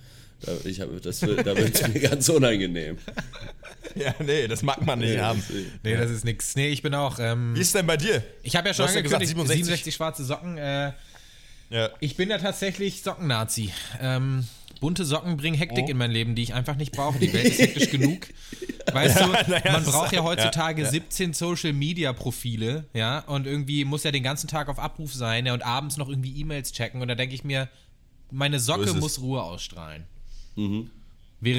Da, 0.42 0.54
ich 0.66 0.80
hab, 0.82 0.90
das, 1.02 1.20
da 1.20 1.28
wird 1.58 1.76
es 1.82 1.88
mir 1.94 2.00
ganz 2.00 2.30
unangenehm. 2.30 2.98
Ja, 3.96 4.14
nee, 4.24 4.48
das 4.48 4.62
mag 4.64 4.86
man 4.86 5.00
nicht 5.00 5.20
haben. 5.20 5.42
Nee, 5.84 5.96
das 5.96 6.10
ist 6.12 6.26
nix. 6.26 6.56
Nee, 6.56 6.68
ich 6.70 6.82
bin 6.82 6.94
auch. 6.94 7.18
Ähm, 7.20 7.56
Wie 7.56 7.62
ist 7.62 7.74
denn 7.76 7.88
bei 7.88 7.98
dir? 7.98 8.24
ich 8.44 8.56
habe 8.56 8.68
ja 8.68 8.74
Du 8.74 8.78
schon 8.78 8.86
ja 8.88 8.92
angekündigt, 9.00 9.22
gesagt, 9.36 9.48
67. 9.48 9.66
67 9.66 9.96
schwarze 9.96 10.24
Socken. 10.26 10.58
Äh, 10.58 10.92
Ja. 11.70 11.90
ich 12.00 12.16
bin 12.16 12.30
ja 12.30 12.38
tatsächlich 12.38 13.02
Sockennazi. 13.04 13.72
Ähm, 14.02 14.46
bunte 14.82 15.04
Socken 15.06 15.38
bringen 15.38 15.58
Hektik 15.58 15.90
in 15.90 15.98
mein 15.98 16.12
Leben, 16.12 16.36
die 16.36 16.44
ich 16.44 16.54
einfach 16.54 16.76
nicht 16.76 16.92
brauche. 16.92 17.18
Die 17.20 17.32
Welt 17.34 17.46
ist 17.46 17.60
hektisch 17.60 17.90
genug. 17.90 18.28
Weißt 18.94 19.20
du, 19.20 19.26
na 19.48 19.64
ja, 19.66 19.72
man 19.72 19.84
braucht 19.84 20.12
ja 20.14 20.22
heutzutage 20.24 20.82
ja, 20.82 20.86
ja. 20.86 20.92
17 20.92 21.34
Social 21.34 21.74
Media 21.74 22.14
Profile, 22.14 22.86
ja, 22.94 23.20
und 23.20 23.48
irgendwie 23.48 23.84
muss 23.84 24.04
ja 24.04 24.12
den 24.12 24.22
ganzen 24.24 24.48
Tag 24.48 24.70
auf 24.70 24.78
Abruf 24.78 25.14
sein, 25.14 25.46
ja, 25.48 25.54
und 25.54 25.64
abends 25.66 25.98
noch 25.98 26.08
irgendwie 26.08 26.40
E-Mails 26.40 26.72
checken. 26.72 27.02
Und 27.02 27.08
da 27.08 27.16
denke 27.16 27.34
ich 27.34 27.44
mir, 27.44 27.68
meine 28.30 28.60
Socke 28.60 28.84
es. 28.84 28.94
muss 28.94 29.20
Ruhe 29.22 29.42
ausstrahlen. 29.42 30.04
Während 30.56 30.90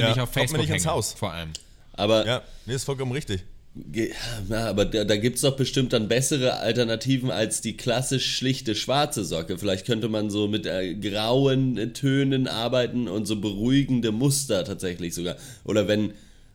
Ja, 0.02 0.12
ich 0.12 0.20
auf 0.20 0.32
kommt 0.32 0.36
mir 0.36 0.40
Facebook 0.42 0.60
nicht 0.60 0.70
ins 0.70 0.84
hänge, 0.84 0.94
Haus. 0.94 1.12
vor 1.14 1.32
allem. 1.32 1.50
Aber 1.96 2.26
Ja, 2.26 2.42
nee, 2.66 2.74
ist 2.74 2.84
vollkommen 2.84 3.12
richtig. 3.12 3.42
Na, 4.48 4.68
aber 4.68 4.86
da, 4.86 5.04
da 5.04 5.16
gibt 5.16 5.36
es 5.36 5.42
doch 5.42 5.54
bestimmt 5.54 5.92
dann 5.92 6.08
bessere 6.08 6.60
Alternativen 6.60 7.30
als 7.30 7.60
die 7.60 7.76
klassisch 7.76 8.36
schlichte 8.36 8.74
schwarze 8.74 9.22
Socke. 9.22 9.58
Vielleicht 9.58 9.84
könnte 9.84 10.08
man 10.08 10.30
so 10.30 10.48
mit 10.48 10.64
äh, 10.64 10.94
grauen 10.94 11.76
äh, 11.76 11.92
Tönen 11.92 12.48
arbeiten 12.48 13.06
und 13.06 13.26
so 13.26 13.38
beruhigende 13.38 14.12
Muster 14.12 14.64
tatsächlich 14.64 15.14
sogar. 15.14 15.36
Oder 15.64 15.88
wenn, 15.88 16.12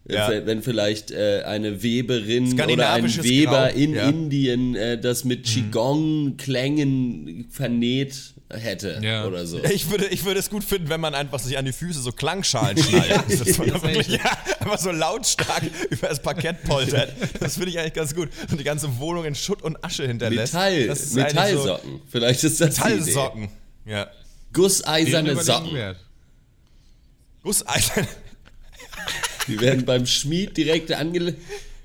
äh, 0.10 0.16
Ja. 0.16 0.32
wenn 0.48 0.64
vielleicht 0.64 1.12
äh, 1.12 1.44
eine 1.46 1.84
Weberin 1.84 2.60
oder 2.60 2.94
ein 2.94 3.24
Weber 3.24 3.70
Grau, 3.70 3.78
in 3.78 3.94
ja. 3.94 4.10
Indien 4.10 4.74
äh, 4.76 5.00
das 5.00 5.24
mit 5.24 5.46
Qigong-Klängen 5.46 7.46
vernäht 7.52 8.34
hätte 8.58 9.00
Ja. 9.02 9.26
oder 9.26 9.46
so. 9.46 9.62
Ich 9.72 9.90
würde, 9.90 10.08
ich 10.08 10.26
würde 10.26 10.40
es 10.40 10.50
gut 10.50 10.64
finden, 10.64 10.90
wenn 10.90 11.00
man 11.02 11.14
einfach 11.16 11.40
sich 11.40 11.58
an 11.58 11.66
die 11.66 11.72
Füße 11.74 12.02
so 12.02 12.12
Klangschalen 12.12 12.76
das 13.28 13.58
wirklich, 13.58 14.00
ist 14.00 14.08
ja, 14.10 14.38
einfach 14.60 14.80
so 14.80 14.92
lautstark 14.92 15.64
über 15.90 16.08
das 16.10 16.22
Parkett 16.22 16.64
poltert. 16.64 17.14
Das 17.40 17.54
finde 17.56 17.70
ich 17.70 17.80
eigentlich 17.80 17.94
ganz 17.94 18.14
gut. 18.16 18.30
Und 18.50 18.60
die 18.60 18.64
ganze 18.64 18.98
Wohnung 19.00 19.26
in 19.26 19.36
Schutt 19.36 19.62
und 19.62 19.84
Asche 19.84 20.06
hinterlässt. 20.08 20.54
Metall, 20.54 20.88
Das 20.88 21.02
ist 21.02 21.18
eigentlich 21.18 21.34
Metallsocken. 21.34 22.02
Vielleicht 22.10 22.44
ist 22.44 22.62
das 22.62 22.76
So. 22.76 22.84
Metallsocken. 22.84 23.50
Ja. 23.86 24.08
Gusseiserne 24.54 25.36
Socken. 25.42 25.74
wert. 25.74 25.98
Gusseisen. 27.44 28.08
Die 29.48 29.60
werden 29.60 29.86
beim 29.86 30.06
Schmied 30.06 30.56
direkt 30.56 30.92
ange 30.92 31.36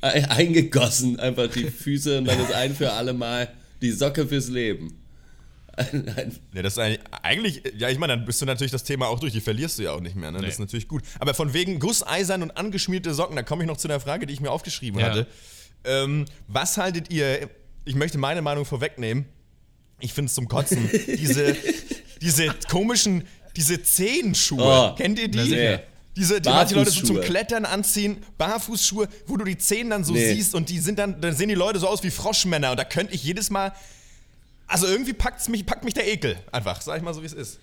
äh, 0.02 0.22
eingegossen, 0.24 1.18
einfach 1.18 1.48
die 1.48 1.64
Füße 1.70 2.18
und 2.18 2.26
dann 2.26 2.38
ist 2.40 2.52
ein 2.52 2.74
für 2.76 2.92
alle 2.92 3.14
Mal 3.14 3.48
die 3.80 3.90
Socke 3.92 4.26
fürs 4.26 4.48
Leben. 4.48 4.98
Nee, 6.52 6.62
das 6.62 6.74
ist 6.74 6.78
eigentlich, 6.78 7.00
eigentlich, 7.22 7.62
ja, 7.76 7.88
ich 7.90 7.98
meine, 7.98 8.16
dann 8.16 8.24
bist 8.24 8.40
du 8.40 8.46
natürlich 8.46 8.70
das 8.72 8.84
Thema 8.84 9.08
auch 9.08 9.18
durch, 9.20 9.32
die 9.32 9.40
verlierst 9.42 9.78
du 9.78 9.82
ja 9.82 9.92
auch 9.92 10.00
nicht 10.00 10.16
mehr, 10.16 10.30
ne? 10.30 10.40
Das 10.40 10.52
ist 10.54 10.58
natürlich 10.58 10.88
gut. 10.88 11.02
Aber 11.18 11.34
von 11.34 11.52
wegen 11.52 11.78
Gusseisern 11.78 12.42
und 12.42 12.50
angeschmierte 12.56 13.12
Socken, 13.12 13.36
da 13.36 13.42
komme 13.42 13.62
ich 13.64 13.68
noch 13.68 13.76
zu 13.76 13.86
der 13.88 14.00
Frage, 14.00 14.26
die 14.26 14.32
ich 14.32 14.40
mir 14.40 14.50
aufgeschrieben 14.50 15.00
Ja. 15.00 15.06
hatte. 15.08 15.26
Ähm, 15.84 16.24
was 16.48 16.78
haltet 16.78 17.12
ihr, 17.12 17.50
ich 17.84 17.94
möchte 17.94 18.16
meine 18.18 18.42
Meinung 18.42 18.64
vorwegnehmen, 18.64 19.26
ich 20.00 20.12
finde 20.14 20.28
es 20.28 20.34
zum 20.34 20.48
Kotzen, 20.48 20.88
diese, 21.06 21.56
diese 22.22 22.48
komischen, 22.70 23.24
diese 23.56 23.82
Zehenschuhe, 23.82 24.92
Oh, 24.92 24.94
kennt 24.96 25.18
ihr 25.18 25.28
die? 25.28 25.38
sicher. 25.40 25.82
Diese, 26.16 26.40
die 26.40 26.48
manche 26.48 26.74
Leute 26.76 26.90
so 26.90 27.02
zum. 27.06 27.20
Klettern 27.20 27.66
anziehen, 27.66 28.22
Barfußschuhe, 28.38 29.06
wo 29.26 29.36
du 29.36 29.44
die 29.44 29.58
Zehen 29.58 29.90
dann 29.90 30.02
so 30.02 30.14
Nee. 30.14 30.32
siehst 30.32 30.54
und 30.54 30.70
die 30.70 30.78
sind 30.78 30.98
dann, 30.98 31.20
dann 31.20 31.36
sehen 31.36 31.50
die 31.50 31.54
Leute 31.54 31.78
so 31.78 31.86
aus 31.88 32.02
wie 32.02 32.10
Froschmänner 32.10 32.70
und 32.70 32.78
da 32.78 32.84
könnte 32.84 33.12
ich 33.14 33.22
jedes 33.22 33.50
Mal, 33.50 33.74
also 34.66 34.86
irgendwie 34.86 35.12
packt's 35.12 35.48
mich, 35.48 35.64
packt 35.66 35.84
mich 35.84 35.94
der 35.94 36.06
Ekel 36.10 36.36
einfach, 36.52 36.80
sag 36.80 36.96
ich 36.98 37.02
mal 37.02 37.14
so 37.14 37.22
wie 37.22 37.26
es 37.26 37.32
ist. 37.32 37.58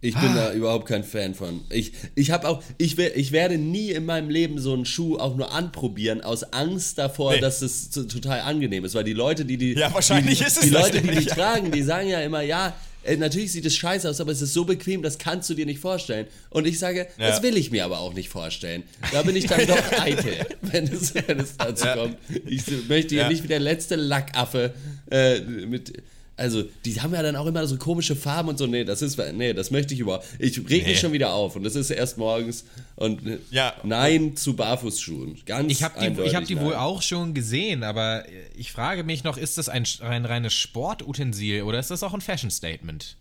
ich 0.00 0.14
bin 0.14 0.34
da 0.34 0.52
überhaupt 0.52 0.86
kein 0.86 1.02
Fan 1.04 1.34
von. 1.34 1.60
Ich, 1.70 1.92
ich 2.14 2.30
habe 2.30 2.46
auch, 2.48 2.62
ich, 2.78 2.96
ich 2.98 3.32
werde 3.32 3.58
nie 3.58 3.90
in 3.90 4.04
meinem 4.06 4.30
Leben 4.30 4.58
so 4.60 4.72
einen 4.72 4.84
Schuh 4.84 5.16
auch 5.18 5.36
nur 5.36 5.52
anprobieren, 5.52 6.20
aus 6.20 6.52
Angst 6.52 6.98
davor, 6.98 7.32
Nee. 7.34 7.40
dass 7.40 7.62
es 7.62 7.90
total 7.90 8.40
angenehm 8.42 8.84
ist. 8.84 8.94
Weil 8.94 9.04
die 9.04 9.12
Leute, 9.12 9.44
die 9.44 9.56
die, 9.56 9.72
Ja, 9.74 9.92
wahrscheinlich 9.92 10.38
die, 10.38 10.44
ist 10.44 10.56
es 10.56 10.64
die 10.64 10.70
Leute, 10.70 11.00
die 11.02 11.08
die 11.10 11.24
ja. 11.28 11.34
tragen, 11.34 11.72
die 11.72 11.82
sagen 11.82 12.08
ja 12.08 12.20
immer, 12.20 12.42
ja, 12.42 12.74
äh, 13.02 13.16
natürlich 13.16 13.50
sieht 13.52 13.66
es 13.66 13.74
scheiße 13.76 14.08
aus, 14.08 14.20
aber 14.20 14.30
es 14.30 14.40
ist 14.40 14.52
so 14.54 14.64
bequem, 14.64 15.02
das 15.02 15.18
kannst 15.18 15.50
du 15.50 15.54
dir 15.54 15.66
nicht 15.66 15.80
vorstellen. 15.80 16.26
Und 16.50 16.66
ich 16.68 16.78
sage, 16.78 17.08
Ja. 17.18 17.28
das 17.30 17.42
will 17.42 17.56
ich 17.56 17.72
mir 17.72 17.84
aber 17.84 17.98
auch 17.98 18.14
nicht 18.14 18.28
vorstellen. 18.28 18.84
Da 19.12 19.22
bin 19.24 19.34
ich 19.34 19.46
dann 19.46 19.66
doch 19.66 19.92
eitel, 20.00 20.46
wenn 20.62 20.84
es, 20.84 21.12
wenn 21.14 21.40
es 21.40 21.56
dazu 21.56 21.86
Ja. 21.86 21.96
kommt. 21.96 22.16
Ich 22.46 22.62
möchte 22.88 23.14
hier 23.16 23.24
Ja. 23.24 23.28
nicht 23.28 23.42
wie 23.42 23.48
der 23.48 23.60
letzte 23.60 23.96
Lackaffe 23.96 24.74
äh, 25.10 25.40
mit. 25.40 25.92
Also, 26.38 26.62
die 26.84 27.00
haben 27.00 27.12
ja 27.12 27.22
dann 27.22 27.34
auch 27.36 27.46
immer 27.46 27.66
so 27.66 27.76
komische 27.76 28.14
Farben 28.16 28.48
und 28.48 28.58
so. 28.58 28.66
Nee, 28.66 28.84
das 28.84 29.02
ist. 29.02 29.18
Nee, 29.34 29.52
das 29.52 29.70
möchte 29.70 29.92
ich 29.92 30.00
überhaupt. 30.00 30.24
Ich 30.38 30.56
reg 30.58 30.68
Nee. 30.84 30.90
mich 30.90 31.00
schon 31.00 31.12
wieder 31.12 31.32
auf 31.34 31.56
und 31.56 31.64
das 31.64 31.74
ist 31.74 31.90
erst 31.90 32.16
morgens. 32.16 32.64
Und 32.96 33.20
Ja. 33.50 33.74
nein 33.82 34.36
zu 34.36 34.54
Barfußschuhen. 34.54 35.38
Ganz 35.46 35.70
Ich 35.72 35.82
habe 35.82 35.98
die, 36.00 36.22
ich 36.22 36.34
hab 36.34 36.44
die 36.44 36.58
wohl 36.60 36.74
auch 36.76 37.02
schon 37.02 37.34
gesehen, 37.34 37.82
aber 37.82 38.24
ich 38.56 38.70
frage 38.72 39.02
mich 39.04 39.24
noch, 39.24 39.36
ist 39.36 39.58
das 39.58 39.68
ein, 39.68 39.84
ein 40.00 40.24
reines 40.24 40.54
Sportutensil 40.54 41.62
oder 41.62 41.78
ist 41.78 41.90
das 41.90 42.02
auch 42.02 42.14
ein 42.14 42.20
Fashion-Statement? 42.20 43.16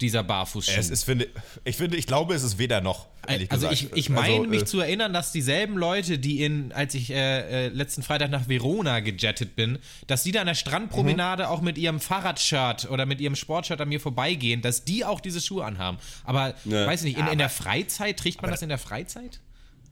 Dieser 0.00 0.22
Barfußschuh. 0.22 0.72
Es 0.78 0.90
ist, 0.90 1.04
finde, 1.04 1.28
ich 1.64 1.76
finde, 1.76 1.96
ich 1.96 2.06
glaube, 2.06 2.34
es 2.34 2.42
ist 2.44 2.58
weder 2.58 2.80
noch. 2.80 3.06
ehrlich 3.26 3.50
also 3.50 3.68
gesagt. 3.68 3.92
ich, 3.92 3.98
ich 3.98 4.10
meine 4.10 4.34
Also, 4.36 4.44
mich 4.48 4.62
äh, 4.62 4.64
zu 4.64 4.80
erinnern, 4.80 5.12
dass 5.12 5.32
dieselben 5.32 5.76
Leute, 5.76 6.18
die 6.18 6.42
in, 6.44 6.70
als 6.72 6.94
ich 6.94 7.10
äh, 7.10 7.66
äh, 7.66 7.68
letzten 7.68 8.02
Freitag 8.02 8.30
nach 8.30 8.48
Verona 8.48 9.00
gejettet 9.00 9.56
bin, 9.56 9.78
dass 10.06 10.22
die 10.22 10.30
da 10.32 10.40
an 10.40 10.46
der 10.46 10.54
Strandpromenade 10.54 11.42
Mhm. 11.44 11.48
auch 11.48 11.60
mit 11.62 11.78
ihrem 11.78 11.98
Fahrradshirt 12.00 12.88
oder 12.90 13.06
mit 13.06 13.20
ihrem 13.20 13.34
Sportshirt 13.36 13.80
an 13.80 13.88
mir 13.88 14.00
vorbeigehen, 14.00 14.62
dass 14.62 14.84
die 14.84 15.04
auch 15.04 15.20
diese 15.20 15.40
Schuhe 15.40 15.64
anhaben. 15.64 15.98
Aber 16.24 16.54
Ja. 16.64 16.86
weiß 16.86 17.02
nicht, 17.02 17.18
in, 17.18 17.26
in 17.26 17.38
der 17.38 17.48
Freizeit, 17.50 18.18
trägt 18.18 18.40
man 18.42 18.50
das 18.50 18.62
in 18.62 18.68
der 18.68 18.78
Freizeit? 18.78 19.40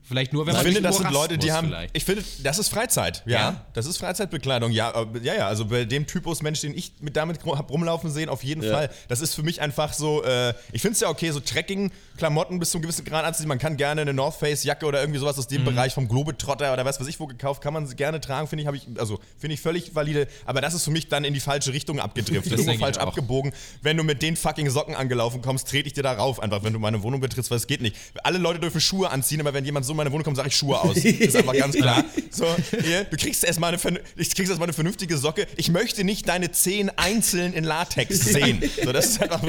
Vielleicht 0.07 0.31
nur, 0.33 0.45
wenn 0.45 0.51
Ich 0.51 0.57
man 0.57 0.63
finde, 0.65 0.79
irgendwo 0.79 1.03
das 1.03 1.11
sind 1.11 1.13
Leute, 1.13 1.37
die 1.37 1.51
haben. 1.51 1.67
vielleicht. 1.67 1.95
Ich 1.97 2.05
finde, 2.05 2.23
das 2.43 2.59
ist 2.59 2.69
Freizeit. 2.69 3.23
Ja, 3.25 3.37
Ja? 3.39 3.65
das 3.73 3.85
ist 3.85 3.97
Freizeitbekleidung. 3.97 4.71
Ja, 4.71 4.93
aber- 4.95 5.19
ja, 5.21 5.33
ja. 5.35 5.47
Also 5.47 5.65
bei 5.65 5.83
dem 5.85 6.07
Typus 6.07 6.41
Mensch, 6.41 6.61
den 6.61 6.73
ich 6.77 6.93
mit 7.01 7.17
damit 7.17 7.39
hab 7.45 7.69
rumlaufen 7.69 8.09
sehen, 8.09 8.29
auf 8.29 8.43
jeden 8.43 8.63
Ja. 8.63 8.71
Fall. 8.73 8.89
Das 9.09 9.19
ist 9.21 9.35
für 9.35 9.43
mich 9.43 9.61
einfach 9.61 9.93
so. 9.93 10.23
Äh, 10.23 10.53
ich 10.71 10.81
finde 10.81 10.93
es 10.93 10.99
ja 11.01 11.09
okay, 11.09 11.31
so 11.31 11.39
Trekking-Klamotten 11.41 12.59
bis 12.59 12.71
zu 12.71 12.77
einem 12.77 12.83
gewissen 12.83 13.05
Grad 13.05 13.25
anziehen. 13.25 13.47
Man 13.47 13.59
kann 13.59 13.77
gerne 13.77 14.01
eine 14.01 14.13
North 14.13 14.35
Face 14.35 14.63
Jacke 14.63 14.85
oder 14.85 14.99
irgendwie 15.01 15.19
sowas 15.19 15.37
aus 15.37 15.47
dem 15.47 15.63
Bereich 15.65 15.93
vom 15.93 16.07
Globetrotter 16.07 16.73
oder 16.73 16.85
was 16.85 16.99
weiß 16.99 17.07
ich 17.07 17.19
wo 17.19 17.27
gekauft, 17.27 17.61
kann 17.61 17.73
man 17.73 17.85
sie 17.85 17.95
gerne 17.95 18.19
tragen. 18.21 18.47
Finde 18.47 18.61
ich, 18.61 18.67
habe 18.67 18.77
ich, 18.77 18.87
also 18.97 19.19
finde 19.37 19.53
ich 19.55 19.61
völlig 19.61 19.93
valide. 19.95 20.27
Aber 20.45 20.61
das 20.61 20.73
ist 20.73 20.83
für 20.83 20.91
mich 20.91 21.07
dann 21.09 21.23
in 21.23 21.33
die 21.33 21.39
falsche 21.39 21.73
Richtung 21.73 21.99
abgedriftet. 21.99 22.45
Das 22.53 22.59
Irgendwo 22.61 22.71
denke 22.71 22.89
ich 22.89 22.95
falsch 22.95 22.97
abgebogen. 22.97 23.53
Wenn 23.81 23.97
du 23.97 24.03
mit 24.03 24.21
den 24.21 24.35
fucking 24.35 24.69
Socken 24.69 24.95
angelaufen 24.95 25.41
kommst, 25.41 25.67
trete 25.67 25.87
ich 25.87 25.93
dir 25.93 26.03
da 26.03 26.13
rauf. 26.13 26.39
Einfach, 26.39 26.63
wenn 26.63 26.73
du 26.73 26.79
meine 26.79 27.03
Wohnung 27.03 27.19
betrittst, 27.21 27.51
weil 27.51 27.57
es 27.57 27.67
geht 27.67 27.81
nicht. 27.81 27.95
Alle 28.23 28.37
Leute 28.37 28.59
dürfen 28.59 28.81
Schuhe 28.81 29.09
anziehen, 29.09 29.41
aber 29.41 29.53
wenn 29.53 29.65
jemand 29.65 29.85
so 29.85 29.93
in 29.97 30.05
meine 30.05 30.11
Wohnung 30.11 30.23
kommt, 30.23 30.37
sage 30.37 30.49
ich 30.49 30.55
Schuhe 30.55 30.79
aus. 30.79 30.95
Das 30.95 31.03
ist 31.03 31.35
einfach 31.35 31.53
ganz 31.53 31.75
klar. 31.77 32.03
So, 32.29 32.45
hier, 32.83 33.03
du 33.05 33.17
kriegst 33.17 33.43
erstmal 33.43 33.73
eine, 33.73 33.99
ich 34.15 34.33
kriegst 34.33 34.49
erstmal 34.49 34.67
eine 34.67 34.73
vernünftige 34.73 35.17
Socke. 35.17 35.47
Ich 35.55 35.69
möchte 35.69 36.03
nicht 36.03 36.27
deine 36.27 36.51
Zehen 36.51 36.91
einzeln 36.95 37.53
in 37.53 37.63
Latex 37.63 38.19
sehen. 38.25 38.61
So, 38.83 38.91
das 38.91 39.07
ist 39.07 39.21
einfach 39.21 39.41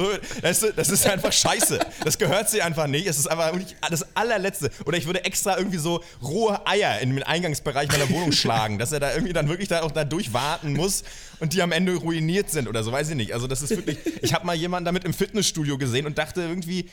das 0.42 0.62
ist, 0.62 0.72
das 0.76 0.88
ist 0.90 1.06
einfach 1.06 1.32
scheiße. 1.32 1.78
Das 2.04 2.18
gehört 2.18 2.50
sie 2.50 2.62
einfach 2.62 2.87
nicht. 2.87 3.06
Es 3.06 3.18
ist 3.18 3.26
einfach 3.26 3.52
das 3.90 4.16
allerletzte. 4.16 4.70
Oder 4.84 4.98
ich 4.98 5.06
würde 5.06 5.24
extra 5.24 5.56
irgendwie 5.58 5.78
so 5.78 6.02
rohe 6.22 6.66
Eier 6.66 7.00
in 7.00 7.14
den 7.14 7.22
Eingangsbereich 7.22 7.88
meiner 7.90 8.08
Wohnung 8.11 8.32
schlagen, 8.38 8.78
dass 8.78 8.92
er 8.92 9.00
da 9.00 9.12
irgendwie 9.12 9.32
dann 9.32 9.48
wirklich 9.48 9.68
da 9.68 9.82
auch 9.82 9.90
da 9.90 10.04
durchwarten 10.04 10.72
muss 10.72 11.04
und 11.40 11.52
die 11.52 11.62
am 11.62 11.72
Ende 11.72 11.94
ruiniert 11.94 12.50
sind 12.50 12.68
oder 12.68 12.82
so, 12.82 12.92
weiß 12.92 13.11
ich 13.11 13.14
nicht. 13.14 13.32
Also 13.32 13.46
das 13.46 13.62
ist 13.62 13.70
wirklich, 13.70 13.98
ich 14.22 14.34
habe 14.34 14.46
mal 14.46 14.56
jemanden 14.56 14.87
damit 14.87 15.04
im 15.04 15.14
Fitnessstudio 15.14 15.78
gesehen 15.78 16.06
und 16.06 16.18
dachte 16.18 16.40
irgendwie, 16.42 16.88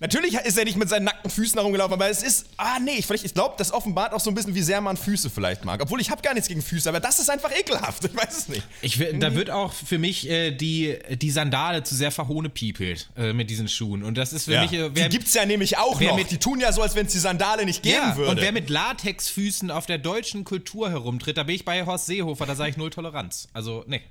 Natürlich 0.00 0.34
ist 0.34 0.56
er 0.56 0.64
nicht 0.64 0.76
mit 0.76 0.88
seinen 0.88 1.04
nackten 1.04 1.30
Füßen 1.30 1.56
herumgelaufen, 1.58 1.92
aber 1.94 2.08
es 2.08 2.22
ist, 2.22 2.46
ah 2.56 2.78
nee, 2.78 2.92
ich, 2.98 3.10
ich 3.10 3.34
glaube, 3.34 3.54
das 3.58 3.72
offenbart 3.72 4.12
auch 4.12 4.20
so 4.20 4.30
ein 4.30 4.34
bisschen, 4.34 4.54
wie 4.54 4.62
sehr 4.62 4.80
man 4.80 4.96
Füße 4.96 5.28
vielleicht 5.30 5.64
mag. 5.64 5.82
Obwohl 5.82 6.00
ich 6.00 6.10
habe 6.10 6.22
gar 6.22 6.34
nichts 6.34 6.48
gegen 6.48 6.62
Füße, 6.62 6.88
aber 6.88 7.00
das 7.00 7.18
ist 7.18 7.28
einfach 7.30 7.50
ekelhaft. 7.50 8.04
Ich 8.04 8.14
weiß 8.16 8.38
es 8.38 8.48
nicht. 8.48 8.62
Ich, 8.82 8.98
da 9.18 9.34
wird 9.34 9.50
auch 9.50 9.72
für 9.72 9.98
mich 9.98 10.28
äh, 10.28 10.52
die, 10.52 10.96
die 11.20 11.30
Sandale 11.30 11.82
zu 11.82 11.94
sehr 11.94 12.10
verhohnepiepelt 12.12 13.08
äh, 13.16 13.32
mit 13.32 13.50
diesen 13.50 13.68
Schuhen. 13.68 14.02
Und 14.04 14.16
das 14.16 14.32
ist 14.32 14.44
für 14.44 14.60
mich. 14.60 14.72
Äh, 14.72 14.90
die 14.90 15.08
gibt's 15.08 15.34
ja 15.34 15.44
nämlich 15.46 15.78
auch 15.78 15.98
wer 16.00 16.10
noch. 16.10 16.16
mit- 16.16 16.30
die 16.30 16.38
tun 16.38 16.60
ja 16.60 16.72
so, 16.72 16.82
als 16.82 16.94
wenn 16.94 17.06
es 17.06 17.12
die 17.12 17.18
Sandale 17.18 17.64
nicht 17.64 17.82
geben 17.82 17.96
ja, 17.96 18.16
würde. 18.16 18.30
und 18.30 18.40
wer 18.40 18.52
mit 18.52 18.70
Latexfüßen 18.70 19.70
auf 19.70 19.86
der 19.86 19.98
deutschen 19.98 20.44
Kultur 20.44 20.90
herumtritt, 20.90 21.36
da 21.36 21.42
bin 21.42 21.54
ich 21.56 21.64
bei 21.64 21.84
Horst 21.86 22.06
Seehofer, 22.06 22.46
da 22.46 22.54
sage 22.54 22.70
ich 22.70 22.76
null 22.76 22.90
Toleranz. 22.90 23.48
Also, 23.52 23.84
nee. 23.86 24.02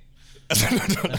Also, 0.50 0.64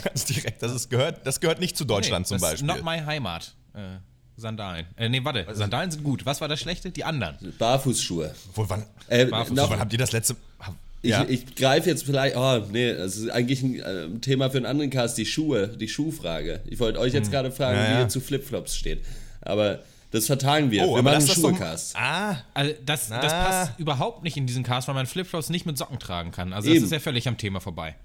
ganz 0.03 0.25
direkt, 0.25 0.63
das, 0.63 0.71
ist, 0.71 0.89
gehört, 0.89 1.25
das 1.27 1.39
gehört 1.39 1.59
nicht 1.59 1.77
zu 1.77 1.85
Deutschland 1.85 2.25
Nee, 2.25 2.29
zum 2.29 2.39
das 2.39 2.53
ist 2.53 2.65
Beispiel. 2.65 2.81
Not 2.83 2.83
my 2.83 2.99
Heimat. 3.05 3.53
Äh, 3.75 3.97
Sandalen. 4.39 4.85
Äh, 4.97 5.09
nee, 5.09 5.23
warte. 5.23 5.45
Sandalen 5.53 5.91
sind 5.91 6.03
gut. 6.03 6.25
Was 6.25 6.41
war 6.41 6.47
das 6.47 6.59
Schlechte? 6.59 6.91
Die 6.91 7.03
anderen. 7.03 7.35
Barfußschuhe. 7.57 8.33
Obwohl, 8.49 8.69
wann, 8.69 8.85
Äh, 9.07 9.25
Barfuß- 9.25 9.53
noch, 9.53 9.69
wann 9.69 9.79
habt 9.79 9.91
ihr 9.93 9.99
das 9.99 10.11
letzte. 10.11 10.35
hab- 10.59 10.75
ich, 11.01 11.11
ja. 11.11 11.25
ich 11.29 11.55
greife 11.55 11.89
jetzt 11.89 12.03
vielleicht, 12.03 12.35
oh 12.35 12.61
nee, 12.71 12.93
das 12.93 13.15
ist 13.15 13.29
eigentlich 13.29 13.61
ein 13.63 13.79
äh, 13.79 14.19
Thema 14.19 14.49
für 14.49 14.57
einen 14.57 14.65
anderen 14.65 14.89
Cast, 14.89 15.17
die 15.17 15.25
Schuhe, 15.25 15.67
die 15.69 15.87
Schuhfrage. 15.87 16.59
Ich 16.65 16.79
wollte 16.79 16.99
euch 16.99 17.13
jetzt 17.13 17.31
gerade 17.31 17.51
fragen, 17.51 17.77
Hm. 17.79 17.85
Ja, 17.85 17.97
wie 17.97 18.01
ihr 18.01 18.09
zu 18.09 18.19
Flipflops 18.19 18.75
steht. 18.75 19.01
Aber 19.41 19.79
das 20.11 20.25
vertagen 20.25 20.71
wir. 20.71 20.85
oh, 20.87 20.95
wir 20.95 21.03
machen 21.03 21.17
einen. 21.17 21.27
Schuhcast. 21.27 21.95
Ah, 21.95 22.37
Also 22.53 22.73
das, 22.85 23.07
das 23.09 23.31
Na. 23.31 23.43
passt 23.43 23.79
überhaupt 23.79 24.23
nicht 24.23 24.35
in 24.35 24.45
diesen 24.47 24.63
Cast, 24.63 24.87
weil 24.89 24.95
man 24.95 25.05
Flipflops 25.05 25.49
nicht 25.49 25.65
mit 25.65 25.77
Socken 25.77 25.99
tragen 25.99 26.31
kann. 26.31 26.51
Also 26.51 26.67
das 26.67 26.75
Eben. 26.75 26.85
ist 26.85 26.91
ja 26.91 26.99
völlig 26.99 27.27
am 27.29 27.37
Thema 27.37 27.61
vorbei. 27.61 27.95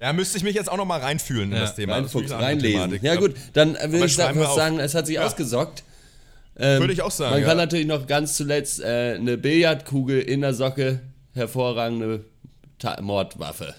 Ja, 0.00 0.12
müsste 0.12 0.38
ich 0.38 0.44
mich 0.44 0.54
jetzt 0.54 0.70
auch 0.70 0.76
noch 0.76 0.84
mal 0.84 1.00
reinfühlen 1.00 1.50
in 1.50 1.56
Ja. 1.56 1.62
das 1.62 1.74
Thema. 1.74 2.00
Das 2.00 2.06
ist 2.12 2.14
Reinfuchs, 2.16 2.32
reinlesen. 2.32 2.98
Ja 3.02 3.14
gut, 3.16 3.34
dann 3.54 3.74
äh, 3.76 3.90
würde 3.92 4.06
ich 4.06 4.14
sagen, 4.14 4.40
sagen, 4.42 4.78
es 4.80 4.94
hat 4.94 5.06
sich 5.06 5.16
Ja. 5.16 5.26
ausgesockt. 5.26 5.82
Ähm, 6.58 6.80
Würde 6.80 6.94
ich 6.94 7.02
auch 7.02 7.10
sagen, 7.10 7.32
Man 7.32 7.42
ja. 7.42 7.48
kann 7.48 7.58
natürlich 7.58 7.86
noch 7.86 8.06
ganz 8.06 8.34
zuletzt 8.34 8.80
äh, 8.80 9.16
eine 9.18 9.36
Billardkugel 9.36 10.20
in 10.22 10.40
der 10.40 10.54
Socke, 10.54 11.00
hervorragende 11.34 12.24
Ta 12.78 12.98
Mordwaffe. 13.02 13.74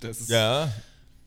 Das 0.00 0.20
ist, 0.20 0.30
Ja. 0.30 0.68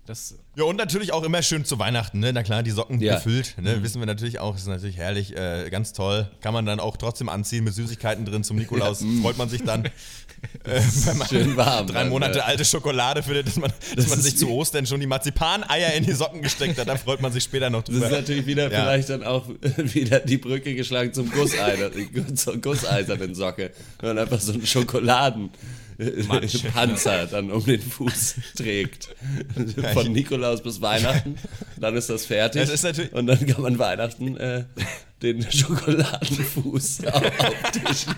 Das, 0.07 0.35
Ja, 0.55 0.63
und 0.63 0.75
natürlich 0.77 1.13
auch 1.13 1.23
immer 1.23 1.41
schön 1.43 1.65
zu 1.65 1.77
Weihnachten, 1.79 2.19
ne? 2.19 2.31
Na 2.33 2.41
klar, 2.43 2.63
die 2.63 2.71
Socken 2.71 2.99
Ja. 2.99 3.15
gefüllt, 3.15 3.55
ne? 3.61 3.83
Wissen 3.83 3.99
wir 4.01 4.05
natürlich 4.07 4.39
auch, 4.39 4.55
ist 4.55 4.67
natürlich 4.67 4.97
herrlich, 4.97 5.35
äh, 5.35 5.69
ganz 5.69 5.93
toll. 5.93 6.29
Kann 6.41 6.53
man 6.53 6.65
dann 6.65 6.79
auch 6.79 6.97
trotzdem 6.97 7.29
anziehen 7.29 7.63
mit 7.63 7.73
Süßigkeiten 7.73 8.25
drin 8.25 8.43
zum 8.43 8.57
Nikolaus. 8.57 9.03
Freut 9.21 9.37
man 9.37 9.49
sich 9.49 9.63
dann. 9.63 9.85
äh, 10.63 10.81
wenn 11.05 11.17
man 11.17 11.27
Schön 11.27 11.57
warm. 11.57 11.87
drei 11.87 11.99
dann, 12.01 12.09
Monate 12.09 12.43
alte 12.45 12.63
Schokolade 12.65 13.21
findet, 13.23 13.47
dass 13.47 13.57
man, 13.57 13.71
dass 13.95 14.07
man 14.07 14.21
sich 14.21 14.37
zu 14.37 14.49
Ostern 14.49 14.85
schon 14.85 14.99
die 14.99 15.07
Marzipaneier 15.07 15.93
in 15.93 16.05
die 16.05 16.13
Socken 16.13 16.41
gesteckt 16.41 16.77
hat. 16.79 16.87
Da 16.87 16.95
freut 16.95 17.21
man 17.21 17.31
sich 17.31 17.43
später 17.43 17.69
noch 17.69 17.83
Das 17.83 17.95
ist 17.95 18.01
drüber. 18.03 18.15
natürlich 18.17 18.45
wieder 18.45 18.71
Ja. 18.71 18.81
vielleicht 18.81 19.09
dann 19.09 19.23
auch 19.23 19.47
wieder 19.77 20.19
die 20.21 20.37
Brücke 20.37 20.73
geschlagen 20.75 21.13
zum 21.13 21.29
Gusseiner, 21.31 21.89
zur 22.35 22.57
gusseisernen 22.57 23.35
Socke. 23.35 23.71
Wenn 23.99 24.09
man 24.15 24.19
einfach 24.19 24.39
so 24.39 24.53
einen 24.53 24.65
Schokoladen 24.65 25.49
Matsch. 26.27 26.63
Panzer 26.73 27.27
dann 27.27 27.51
um 27.51 27.63
den 27.65 27.81
Fuß 27.81 28.35
trägt. 28.55 29.09
Von 29.93 30.11
Nikolaus 30.11 30.61
bis 30.61 30.81
Weihnachten. 30.81 31.35
Dann 31.77 31.95
ist 31.95 32.09
das 32.09 32.25
fertig. 32.25 32.61
Das 32.69 32.83
ist 32.83 33.13
Und 33.13 33.27
dann 33.27 33.45
kann 33.45 33.61
man 33.61 33.79
Weihnachten 33.79 34.37
äh, 34.37 34.65
den 35.21 35.41
Schokoladenfuß 35.49 37.05
auf- 37.11 37.39
auftischen. 37.39 38.15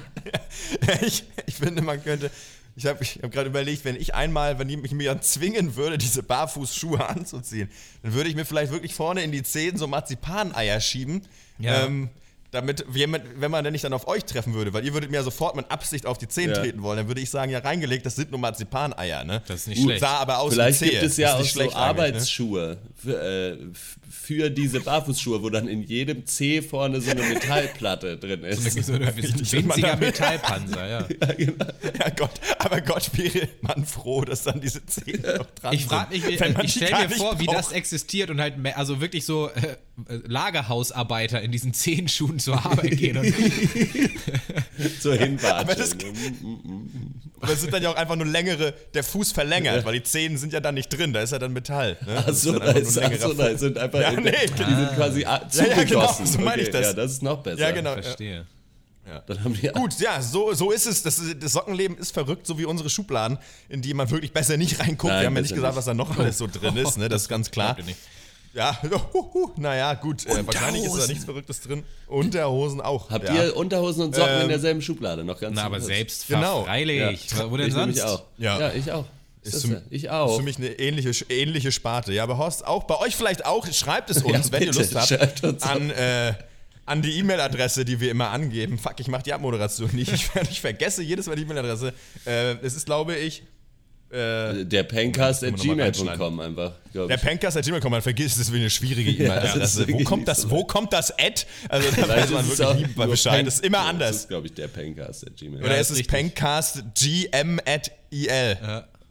ich, 1.05 1.23
ich 1.45 1.55
finde, 1.55 1.81
man 1.81 2.03
könnte. 2.03 2.29
Ich 2.75 2.85
habe 2.85 3.03
ich 3.03 3.19
hab 3.21 3.31
gerade 3.31 3.49
überlegt, 3.49 3.83
wenn 3.83 3.95
ich 3.97 4.15
einmal, 4.15 4.57
wenn 4.57 4.69
ich 4.69 4.77
mich 4.77 4.91
mir 4.93 5.19
zwingen 5.21 5.75
würde, 5.75 5.97
diese 5.97 6.23
Barfußschuhe 6.23 7.05
anzuziehen, 7.09 7.69
dann 8.03 8.13
würde 8.13 8.29
ich 8.29 8.35
mir 8.35 8.45
vielleicht 8.45 8.71
wirklich 8.71 8.93
vorne 8.93 9.21
in 9.23 9.31
die 9.33 9.43
Zehen 9.43 9.77
so 9.77 9.87
Marzipaneier 9.87 10.79
schieben. 10.79 11.23
Ja. 11.57 11.85
Ähm, 11.85 12.09
damit, 12.51 12.83
jemand, 12.93 13.23
wenn 13.39 13.51
man 13.51 13.63
denn 13.63 13.73
nicht 13.73 13.83
dann 13.83 13.93
auf 13.93 14.07
euch 14.07 14.25
treffen 14.25 14.53
würde, 14.55 14.73
weil 14.73 14.83
ihr 14.83 14.93
würdet 14.93 15.11
mir 15.11 15.17
ja 15.17 15.23
sofort 15.23 15.55
mit 15.55 15.69
Absicht 15.69 16.05
auf 16.07 16.17
die 16.17 16.27
Zehen 16.27 16.49
Ja. 16.49 16.55
treten 16.57 16.81
wollen, 16.81 16.97
dann 16.97 17.07
würde 17.07 17.21
ich 17.21 17.29
sagen, 17.29 17.51
ja, 17.51 17.59
reingelegt, 17.59 18.05
das 18.05 18.15
sind 18.15 18.31
nur 18.31 18.39
Marzipaneier, 18.39 19.23
ne? 19.23 19.41
Das 19.47 19.61
ist 19.61 19.67
nicht 19.67 19.77
Gut, 19.77 19.85
schlecht. 19.89 20.01
Sah 20.01 20.17
aber 20.17 20.39
aus 20.39 20.53
Vielleicht 20.53 20.81
wie 20.81 20.89
gibt 20.89 21.03
es 21.03 21.17
ja 21.17 21.35
auch 21.35 21.43
so 21.43 21.63
ne? 21.63 21.75
Arbeitsschuhe 21.75 22.77
für, 22.95 23.21
äh, 23.21 23.57
für 24.09 24.49
diese 24.49 24.79
Barfußschuhe, 24.79 25.43
wo 25.43 25.49
dann 25.49 25.67
in 25.67 25.83
jedem 25.83 26.25
Zeh 26.25 26.61
vorne 26.61 27.01
so 27.01 27.11
eine 27.11 27.21
Metallplatte 27.33 28.17
drin 28.17 28.43
ist. 28.43 28.63
so 28.83 28.93
ein 28.93 29.03
Richtig, 29.03 29.37
winziger 29.37 29.67
man 29.67 29.81
damit- 29.81 29.99
Metallpanzer, 30.19 30.87
ja. 30.87 31.07
Ja 31.99 32.09
Gott, 32.17 32.31
aber 32.57 32.81
Gott 32.81 33.11
wäre 33.17 33.47
man 33.61 33.85
froh, 33.85 34.21
dass 34.25 34.43
dann 34.43 34.59
diese 34.59 34.85
Zähne 34.85 35.35
noch 35.37 35.45
dran 35.51 35.73
Ich 35.73 35.85
frage 35.85 36.17
mich, 36.17 36.37
sind, 36.39 36.53
man 36.55 36.65
ich 36.65 36.73
die 36.73 36.85
stelle 36.85 37.07
mir 37.09 37.15
vor, 37.15 37.39
wie 37.39 37.45
braucht. 37.45 37.57
das 37.57 37.71
existiert 37.73 38.29
und 38.31 38.41
halt, 38.41 38.55
also 38.75 39.01
wirklich 39.01 39.25
so 39.25 39.49
äh, 39.49 39.75
Lagerhausarbeiter 40.07 41.41
in 41.41 41.51
diesen 41.51 41.73
Zehenschuhen 41.75 42.39
zur 42.39 42.55
Arbeit 42.65 42.97
gehen 42.97 43.17
und 43.17 43.33
zur 45.01 45.13
Aber 45.13 45.75
das-. 45.75 45.95
Aber 47.41 47.53
es 47.53 47.61
sind 47.61 47.73
dann 47.73 47.83
ja 47.83 47.89
auch 47.91 47.95
einfach 47.95 48.15
nur 48.15 48.25
längere, 48.25 48.73
der 48.93 49.03
Fuß 49.03 49.31
verlängert, 49.31 49.85
weil 49.85 49.93
die 49.93 50.03
Zehen 50.03 50.37
sind 50.37 50.53
ja 50.53 50.59
dann 50.59 50.75
nicht 50.75 50.89
drin, 50.89 51.13
da 51.13 51.21
ist 51.21 51.31
ja 51.31 51.39
dann 51.39 51.53
Metall. 51.53 51.97
Ne? 52.05 52.15
Das 52.15 52.27
Achso, 52.27 52.51
dann 52.53 52.61
da 52.61 52.71
ist, 52.79 52.97
ach 52.97 53.11
so, 53.19 53.33
da 53.33 53.57
sind 53.57 53.77
einfach 53.77 53.99
Ja, 54.01 54.11
nee, 54.11 54.31
die 54.57 54.75
sind 54.75 54.95
quasi 54.95 55.25
a- 55.25 55.47
Ja, 55.51 55.65
ja, 55.65 55.83
genau, 55.83 56.01
zugegossen. 56.07 56.25
so 56.25 56.39
meine 56.39 56.61
ich 56.61 56.69
das. 56.69 56.87
Ja, 56.87 56.93
das 56.93 57.11
ist 57.13 57.23
noch 57.23 57.41
besser. 57.41 57.59
Ja, 57.61 57.71
genau. 57.71 57.93
verstehe. 57.93 58.45
Dann 59.25 59.43
haben 59.43 59.55
die 59.55 59.67
Gut, 59.69 59.99
ja, 59.99 60.21
so, 60.21 60.53
so 60.53 60.69
ist 60.69 60.85
es. 60.85 61.01
Das, 61.01 61.19
das 61.39 61.53
Sockenleben 61.53 61.97
ist 61.97 62.11
verrückt, 62.13 62.45
so 62.45 62.59
wie 62.59 62.65
unsere 62.65 62.91
Schubladen, 62.91 63.39
in 63.67 63.81
die 63.81 63.95
man 63.95 64.07
wirklich 64.11 64.33
besser 64.33 64.55
nicht 64.55 64.79
reinguckt. 64.79 65.11
Nein, 65.11 65.21
Wir 65.21 65.25
haben 65.27 65.35
ja 65.35 65.41
nicht 65.41 65.55
gesagt, 65.55 65.71
nicht. 65.73 65.77
was 65.77 65.85
da 65.85 65.95
noch 65.95 66.15
alles 66.19 66.37
so 66.37 66.45
drin 66.45 66.77
ist, 66.77 66.97
ne? 66.99 67.09
das 67.09 67.23
ist 67.23 67.27
ganz 67.29 67.49
klar. 67.51 67.75
Ja, 68.53 68.77
naja, 69.57 69.93
gut. 69.93 70.25
Äh, 70.25 70.45
wahrscheinlich 70.45 70.83
ist 70.85 70.97
da 70.97 71.07
nichts 71.07 71.25
Verrücktes 71.25 71.61
drin. 71.61 71.83
Unterhosen 72.07 72.81
auch. 72.81 73.09
Habt 73.09 73.25
ja. 73.27 73.35
ihr 73.45 73.55
Unterhosen 73.55 74.05
und 74.05 74.15
Socken 74.15 74.35
in 74.35 74.41
Ähm, 74.43 74.49
derselben 74.49 74.81
Schublade 74.81 75.23
noch 75.23 75.39
ganz 75.39 75.55
Na, 75.55 75.63
aber 75.65 75.79
selbst 75.79 76.27
Genau. 76.27 76.63
freilich. 76.63 77.27
Ja. 77.31 77.49
Wo 77.51 77.57
denn 77.57 77.67
ich 77.67 77.73
sonst? 77.73 78.01
auch. 78.01 78.23
Ja. 78.37 78.59
Ja, 78.59 78.73
ich 78.73 78.91
auch. 78.91 79.05
Ist 79.41 79.65
für-? 79.65 79.81
Ich 79.89 80.05
Ist 80.05 80.09
auch. 80.09 80.37
für 80.37 80.43
mich 80.43 80.57
eine 80.57 80.67
ähnliche, 80.79 81.25
ähnliche 81.29 81.71
Sparte. 81.71 82.11
Ja, 82.11 82.23
aber 82.23 82.37
Horst, 82.37 82.65
auch 82.65 82.83
bei 82.83 82.97
euch 82.99 83.15
vielleicht 83.15 83.45
auch. 83.45 83.65
Schreibt 83.71 84.09
es 84.09 84.23
uns, 84.23 84.47
Ja, 84.47 84.51
wenn 84.53 84.63
ihr 84.63 84.73
Lust 84.73 84.95
habt, 84.95 85.63
an, 85.63 85.91
äh, 85.91 86.33
an 86.85 87.01
die 87.01 87.17
E-Mail-Adresse, 87.19 87.85
die 87.85 87.99
wir 87.99 88.09
immer 88.11 88.29
angeben. 88.31 88.77
Fuck, 88.79 88.99
ich 88.99 89.07
mache 89.07 89.23
die 89.23 89.33
Abmoderation 89.33 89.91
nicht. 89.93 90.11
Ich, 90.11 90.27
ich 90.49 90.59
vergesse 90.59 91.03
jedes 91.03 91.27
Mal 91.27 91.35
die 91.35 91.43
E-Mail-Adresse. 91.43 91.93
Äh, 92.25 92.53
es 92.63 92.75
ist, 92.75 92.85
glaube 92.87 93.15
ich, 93.15 93.43
äh, 94.11 94.65
Der 94.65 94.83
Pencast 94.83 95.43
at 95.43 95.55
gmail.com 95.55 96.39
einfach, 96.39 96.73
der. 96.93 97.17
Pencast 97.17 97.57
at 97.57 97.65
gmail.com. 97.65 97.91
Man 97.91 98.01
vergisst, 98.01 98.35
das 98.39 98.47
ist 98.47 98.53
wie 98.53 98.57
eine 98.57 98.69
schwierige 98.69 99.11
Ja, 99.11 99.35
das 99.35 99.43
E-Mail-Adresse. 99.55 99.83
ist 99.83 99.93
wo, 99.93 100.03
kommt 100.03 100.27
das, 100.27 100.41
so 100.41 100.49
wo 100.51 100.63
kommt 100.63 100.93
das 100.93 101.11
Ad? 101.19 101.45
Also 101.69 101.89
da 101.95 102.07
weiß 102.07 102.29
man 102.31 102.47
wirklich 102.47 102.65
auch 102.67 102.75
nie 102.75 102.85
Bescheid. 103.07 103.45
Das 103.45 103.55
ist 103.55 103.65
immer 103.65 103.77
Das 103.79 103.87
anders. 103.87 104.15
ist, 104.17 104.27
glaube 104.29 104.47
ich, 104.47 104.53
der 104.53 104.67
Pencast 104.67 105.27
at 105.27 105.35
gmail. 105.37 105.59
Oder 105.61 105.75
Ja, 105.75 105.81
ist 105.81 105.89
es. 105.91 106.03
Pencast 106.07 106.83
GM 106.95 107.59
at 107.65 107.91
IL? 108.09 108.57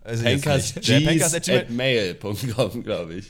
Also 0.03 0.25
jetzt 0.25 0.43
Pencast 0.43 0.77
nicht. 0.77 0.89
Der 0.89 1.01
Pencast 1.01 1.35
at 1.37 1.49
at 1.49 1.71
mail.com, 1.71 2.83
glaube 2.83 3.15
ich. 3.15 3.27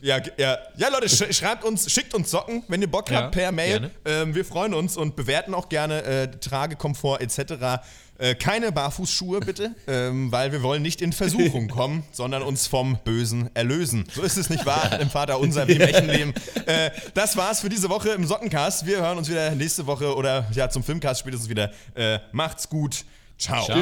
Ja, 0.00 0.18
ja, 0.38 0.56
ja, 0.76 0.88
Leute, 0.90 1.08
sch 1.08 1.24
schreibt 1.36 1.64
uns, 1.64 1.90
schickt 1.90 2.14
uns 2.14 2.30
Socken, 2.30 2.62
wenn 2.68 2.80
ihr 2.80 2.86
Bock 2.88 3.10
Ja, 3.10 3.22
habt, 3.22 3.34
per 3.34 3.50
Mail. 3.50 3.90
Ähm, 4.04 4.32
wir 4.32 4.44
freuen 4.44 4.72
uns 4.72 4.96
und 4.96 5.16
bewerten 5.16 5.54
auch 5.54 5.68
gerne 5.68 6.04
äh, 6.04 6.28
Tragekomfort 6.38 7.18
etc. 7.20 7.82
Äh, 8.18 8.34
keine 8.34 8.72
Barfußschuhe 8.72 9.38
bitte, 9.40 9.74
ähm, 9.86 10.32
weil 10.32 10.50
wir 10.50 10.62
wollen 10.62 10.82
nicht 10.82 11.00
in 11.00 11.12
Versuchung 11.12 11.68
kommen, 11.68 12.02
sondern 12.10 12.42
uns 12.42 12.66
vom 12.66 12.98
Bösen 13.04 13.48
erlösen. 13.54 14.04
So 14.12 14.22
ist 14.22 14.36
es 14.36 14.50
nicht 14.50 14.66
wahr 14.66 14.98
im 15.00 15.08
Vater 15.08 15.38
unser 15.38 15.68
wie 15.68 15.74
im 15.74 15.80
echten 15.82 16.08
Leben. 16.10 16.34
Äh, 16.66 16.90
das 17.14 17.36
war's 17.36 17.60
für 17.60 17.68
diese 17.68 17.88
Woche 17.88 18.10
im 18.10 18.26
Sockencast. 18.26 18.86
Wir 18.86 18.98
hören 19.02 19.18
uns 19.18 19.28
wieder 19.28 19.52
nächste 19.52 19.86
Woche 19.86 20.16
oder 20.16 20.48
ja 20.52 20.68
zum 20.68 20.82
Filmcast 20.82 21.20
spätestens 21.20 21.48
wieder. 21.48 21.70
Äh, 21.94 22.18
macht's 22.32 22.68
gut. 22.68 23.04
Ciao. 23.38 23.64
Ciao. 23.64 23.78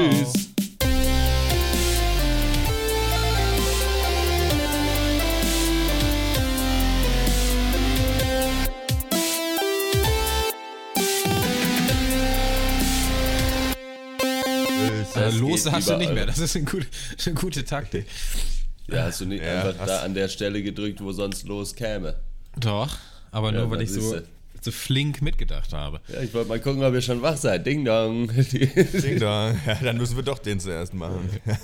Das 15.26 15.36
los 15.40 15.70
hast 15.70 15.88
du 15.88 15.92
nicht 15.96 16.10
überall. 16.10 16.14
mehr. 16.14 16.26
Das 16.26 16.38
ist 16.38 16.56
eine 16.56 16.64
gute, 16.64 16.86
eine 17.24 17.34
gute 17.34 17.64
Taktik. 17.64 18.06
Ja, 18.88 19.04
hast 19.04 19.20
du 19.20 19.26
nicht 19.26 19.42
Ja, 19.44 19.62
einfach 19.62 19.80
hast- 19.80 19.88
da 19.88 20.02
an 20.02 20.14
der 20.14 20.28
Stelle 20.28 20.62
gedrückt, 20.62 21.00
wo 21.02 21.12
sonst 21.12 21.46
los 21.46 21.74
käme. 21.74 22.16
Doch, 22.58 22.96
aber 23.32 23.52
nur 23.52 23.62
Ja, 23.62 23.70
weil 23.70 23.82
ich 23.82 23.90
so, 23.92 24.20
so 24.60 24.70
flink 24.70 25.22
mitgedacht 25.22 25.72
habe. 25.72 26.00
Ja, 26.08 26.20
ich 26.22 26.32
wollte 26.34 26.48
mal 26.48 26.60
gucken, 26.60 26.82
ob 26.84 26.94
ihr 26.94 27.02
schon 27.02 27.20
wach 27.22 27.36
seid. 27.36 27.66
Ding 27.66 27.84
dong. 27.84 28.28
Ding 28.34 29.18
dong. 29.20 29.58
Ja, 29.66 29.74
dann 29.82 29.96
müssen 29.98 30.16
wir 30.16 30.22
doch 30.22 30.38
den 30.38 30.58
zuerst 30.60 30.94
machen. 30.94 31.28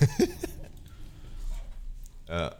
ja. 2.29 2.55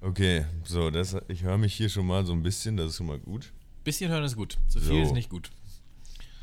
Okay, 0.00 0.44
so, 0.64 0.90
das, 0.90 1.16
ich 1.28 1.42
höre 1.42 1.56
mich 1.56 1.74
hier 1.74 1.88
schon 1.88 2.06
mal 2.06 2.26
so 2.26 2.32
ein 2.34 2.42
bisschen, 2.42 2.76
das 2.76 2.88
ist 2.90 2.96
schon 2.98 3.06
mal 3.06 3.18
gut. 3.18 3.52
Bisschen 3.84 4.10
hören 4.10 4.24
ist 4.24 4.36
gut. 4.36 4.58
Zu 4.68 4.80
viel 4.80 4.88
So. 4.88 5.02
ist 5.02 5.12
nicht 5.12 5.30
gut. 5.30 5.50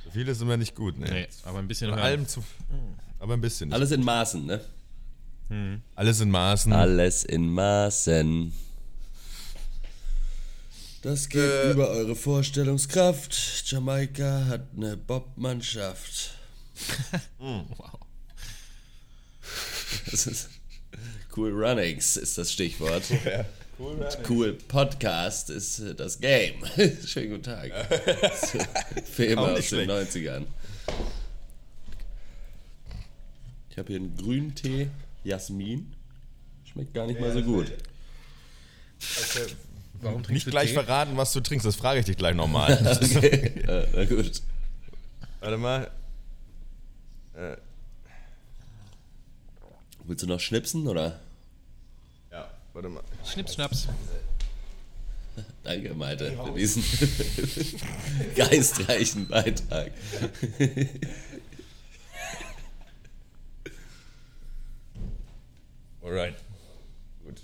So 0.03 0.09
viel 0.11 0.27
ist 0.27 0.41
immer 0.41 0.57
nicht 0.57 0.75
gut, 0.75 0.97
ne? 0.97 1.07
Nee, 1.09 1.27
aber 1.43 1.59
ein 1.59 1.67
bisschen 1.67 1.89
Von 1.89 1.99
hören. 1.99 2.07
allem 2.07 2.27
zu. 2.27 2.43
Aber 3.21 3.35
ein 3.35 3.41
bisschen. 3.41 3.71
Alles 3.71 3.91
in 3.91 4.03
Maßen, 4.03 4.45
ne? 4.47 4.61
Alles 5.95 6.21
in 6.21 6.31
Maßen. 6.31 6.73
Alles 6.73 7.23
in 7.23 7.53
Maßen. 7.53 8.51
Das 11.03 11.29
geht 11.29 11.41
Äh. 11.43 11.71
über 11.71 11.89
eure 11.89 12.15
Vorstellungskraft. 12.15 13.63
Jamaika 13.69 14.45
hat 14.47 14.61
eine 14.75 14.97
Bobmannschaft. 14.97 16.31
Wow. 17.37 17.99
Das 20.09 20.25
ist 20.25 20.49
cool 21.37 21.51
Runnings 21.51 22.17
ist 22.17 22.37
das 22.39 22.51
Stichwort. 22.51 23.03
Ja. 23.25 23.45
Cool, 23.77 24.07
Cool 24.29 24.53
Podcast 24.67 25.49
ist 25.51 25.81
das 25.97 26.19
Game. 26.19 26.63
Schönen 27.05 27.31
guten 27.31 27.43
Tag. 27.43 27.71
Film 29.11 29.39
Auch 29.39 29.49
aus 29.49 29.69
den 29.69 29.89
90ern. 29.89 30.45
Ich 33.71 33.77
habe 33.77 33.87
hier 33.87 33.97
einen 33.97 34.15
Grüntee 34.17 34.89
Jasmin. 35.23 35.93
Schmeckt 36.65 36.93
gar 36.93 37.07
nicht 37.07 37.19
mal 37.19 37.31
so 37.31 37.41
gut. 37.41 37.71
Warum 40.01 40.23
trinkst 40.23 40.31
Nicht 40.31 40.47
du 40.47 40.51
gleich 40.51 40.69
Tee? 40.69 40.73
verraten, 40.75 41.15
was 41.15 41.31
du 41.31 41.39
trinkst, 41.39 41.65
das 41.65 41.75
frage 41.77 42.01
ich 42.01 42.05
dich 42.05 42.17
gleich 42.17 42.35
nochmal. 42.35 42.77
Okay. 43.15 43.63
ja, 43.65 43.83
na 43.93 44.05
gut. 44.05 44.41
Warte 45.39 45.57
mal. 45.57 45.89
Willst 50.05 50.23
du 50.23 50.27
noch 50.27 50.39
schnipsen 50.39 50.87
oder? 50.87 51.19
Ja, 52.31 52.51
warte 52.73 52.89
mal. 52.89 53.03
Schnips, 53.25 53.53
Schnaps. 53.53 53.87
Danke, 55.63 55.93
Malte, 55.93 56.31
für 56.43 56.51
diesen 56.51 56.83
geistreichen 58.35 59.27
Beitrag. 59.27 59.91
Alright. 66.03 66.35
Gut. 67.23 67.39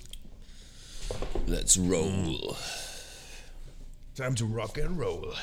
Let's 1.47 1.77
roll. 1.77 2.55
Time 4.15 4.35
to 4.35 4.45
rock 4.45 4.77
and 4.77 4.97
roll. 4.99 5.33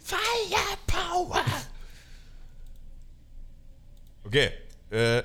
Firepower! 0.00 1.44
Okay. 4.26 4.52
Äh. 4.90 5.22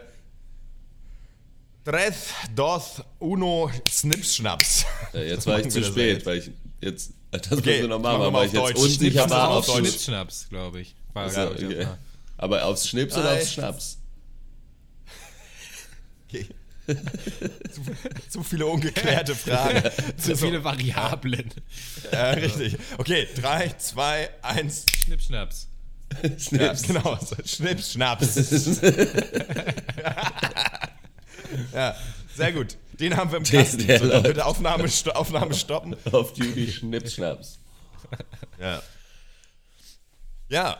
Tres, 1.85 2.33
dos, 2.55 3.01
uno, 3.19 3.69
Snips, 3.87 4.35
Schnaps. 4.35 4.85
Ja, 5.13 5.21
jetzt 5.21 5.45
war 5.45 5.59
ich 5.59 5.69
zu 5.69 5.83
spät, 5.83 6.15
jetzt. 6.17 6.25
weil 6.25 6.37
ich 6.39 6.51
jetzt. 6.81 7.11
Das 7.29 7.51
Okay, 7.51 7.81
müssen 7.81 7.81
wir 7.81 7.87
noch 7.89 7.99
machen, 7.99 8.33
weil 8.33 8.47
ich 8.47 8.53
jetzt 8.53 8.61
Deutsch. 8.61 8.75
unsicher 8.79 9.19
Schnips 9.19 9.29
war 9.29 9.49
auf. 9.49 9.65
Schnips. 9.65 10.03
Schnaps, 10.05 10.49
glaube 10.49 10.81
ich. 10.81 10.95
War, 11.13 11.27
ich, 11.27 11.37
okay. 11.37 11.87
Aber 12.37 12.65
aufs 12.65 12.89
Schnips 12.89 13.15
oder 13.15 13.33
aufs 13.33 13.53
Schnaps? 13.53 13.97
Okay. 16.27 16.47
Zu, 16.85 17.81
zu 18.29 18.43
viele 18.43 18.65
ungeklärte 18.67 19.35
Fragen. 19.35 19.83
Zu 20.17 20.35
viele 20.37 20.63
Variablen. 20.63 21.51
Ja, 22.11 22.31
richtig. 22.31 22.77
Okay, 22.97 23.27
3, 23.35 23.69
2, 23.77 24.29
1. 24.41 24.85
Schnips, 25.03 25.25
Schnaps. 25.25 25.67
Ja, 26.21 26.29
Schnips. 26.39 26.83
genau. 26.83 27.19
Schnips, 27.45 27.93
Schnaps. 27.93 28.35
ja, 31.73 31.95
sehr 32.35 32.51
gut. 32.53 32.77
Den 32.99 33.17
haben 33.17 33.31
wir 33.31 33.37
im 33.39 33.43
Kasten. 33.43 33.85
der 33.87 33.99
So, 33.99 34.07
dann 34.07 34.23
bitte 34.23 34.45
Aufnahme, 34.45 34.87
sto 34.87 35.11
Aufnahme 35.11 35.53
stoppen. 35.53 35.95
Auf 36.11 36.33
Duty 36.33 36.71
Schnips, 36.71 37.15
Schnaps. 37.15 37.59
Ja. 38.59 38.81
Ja, 40.47 40.77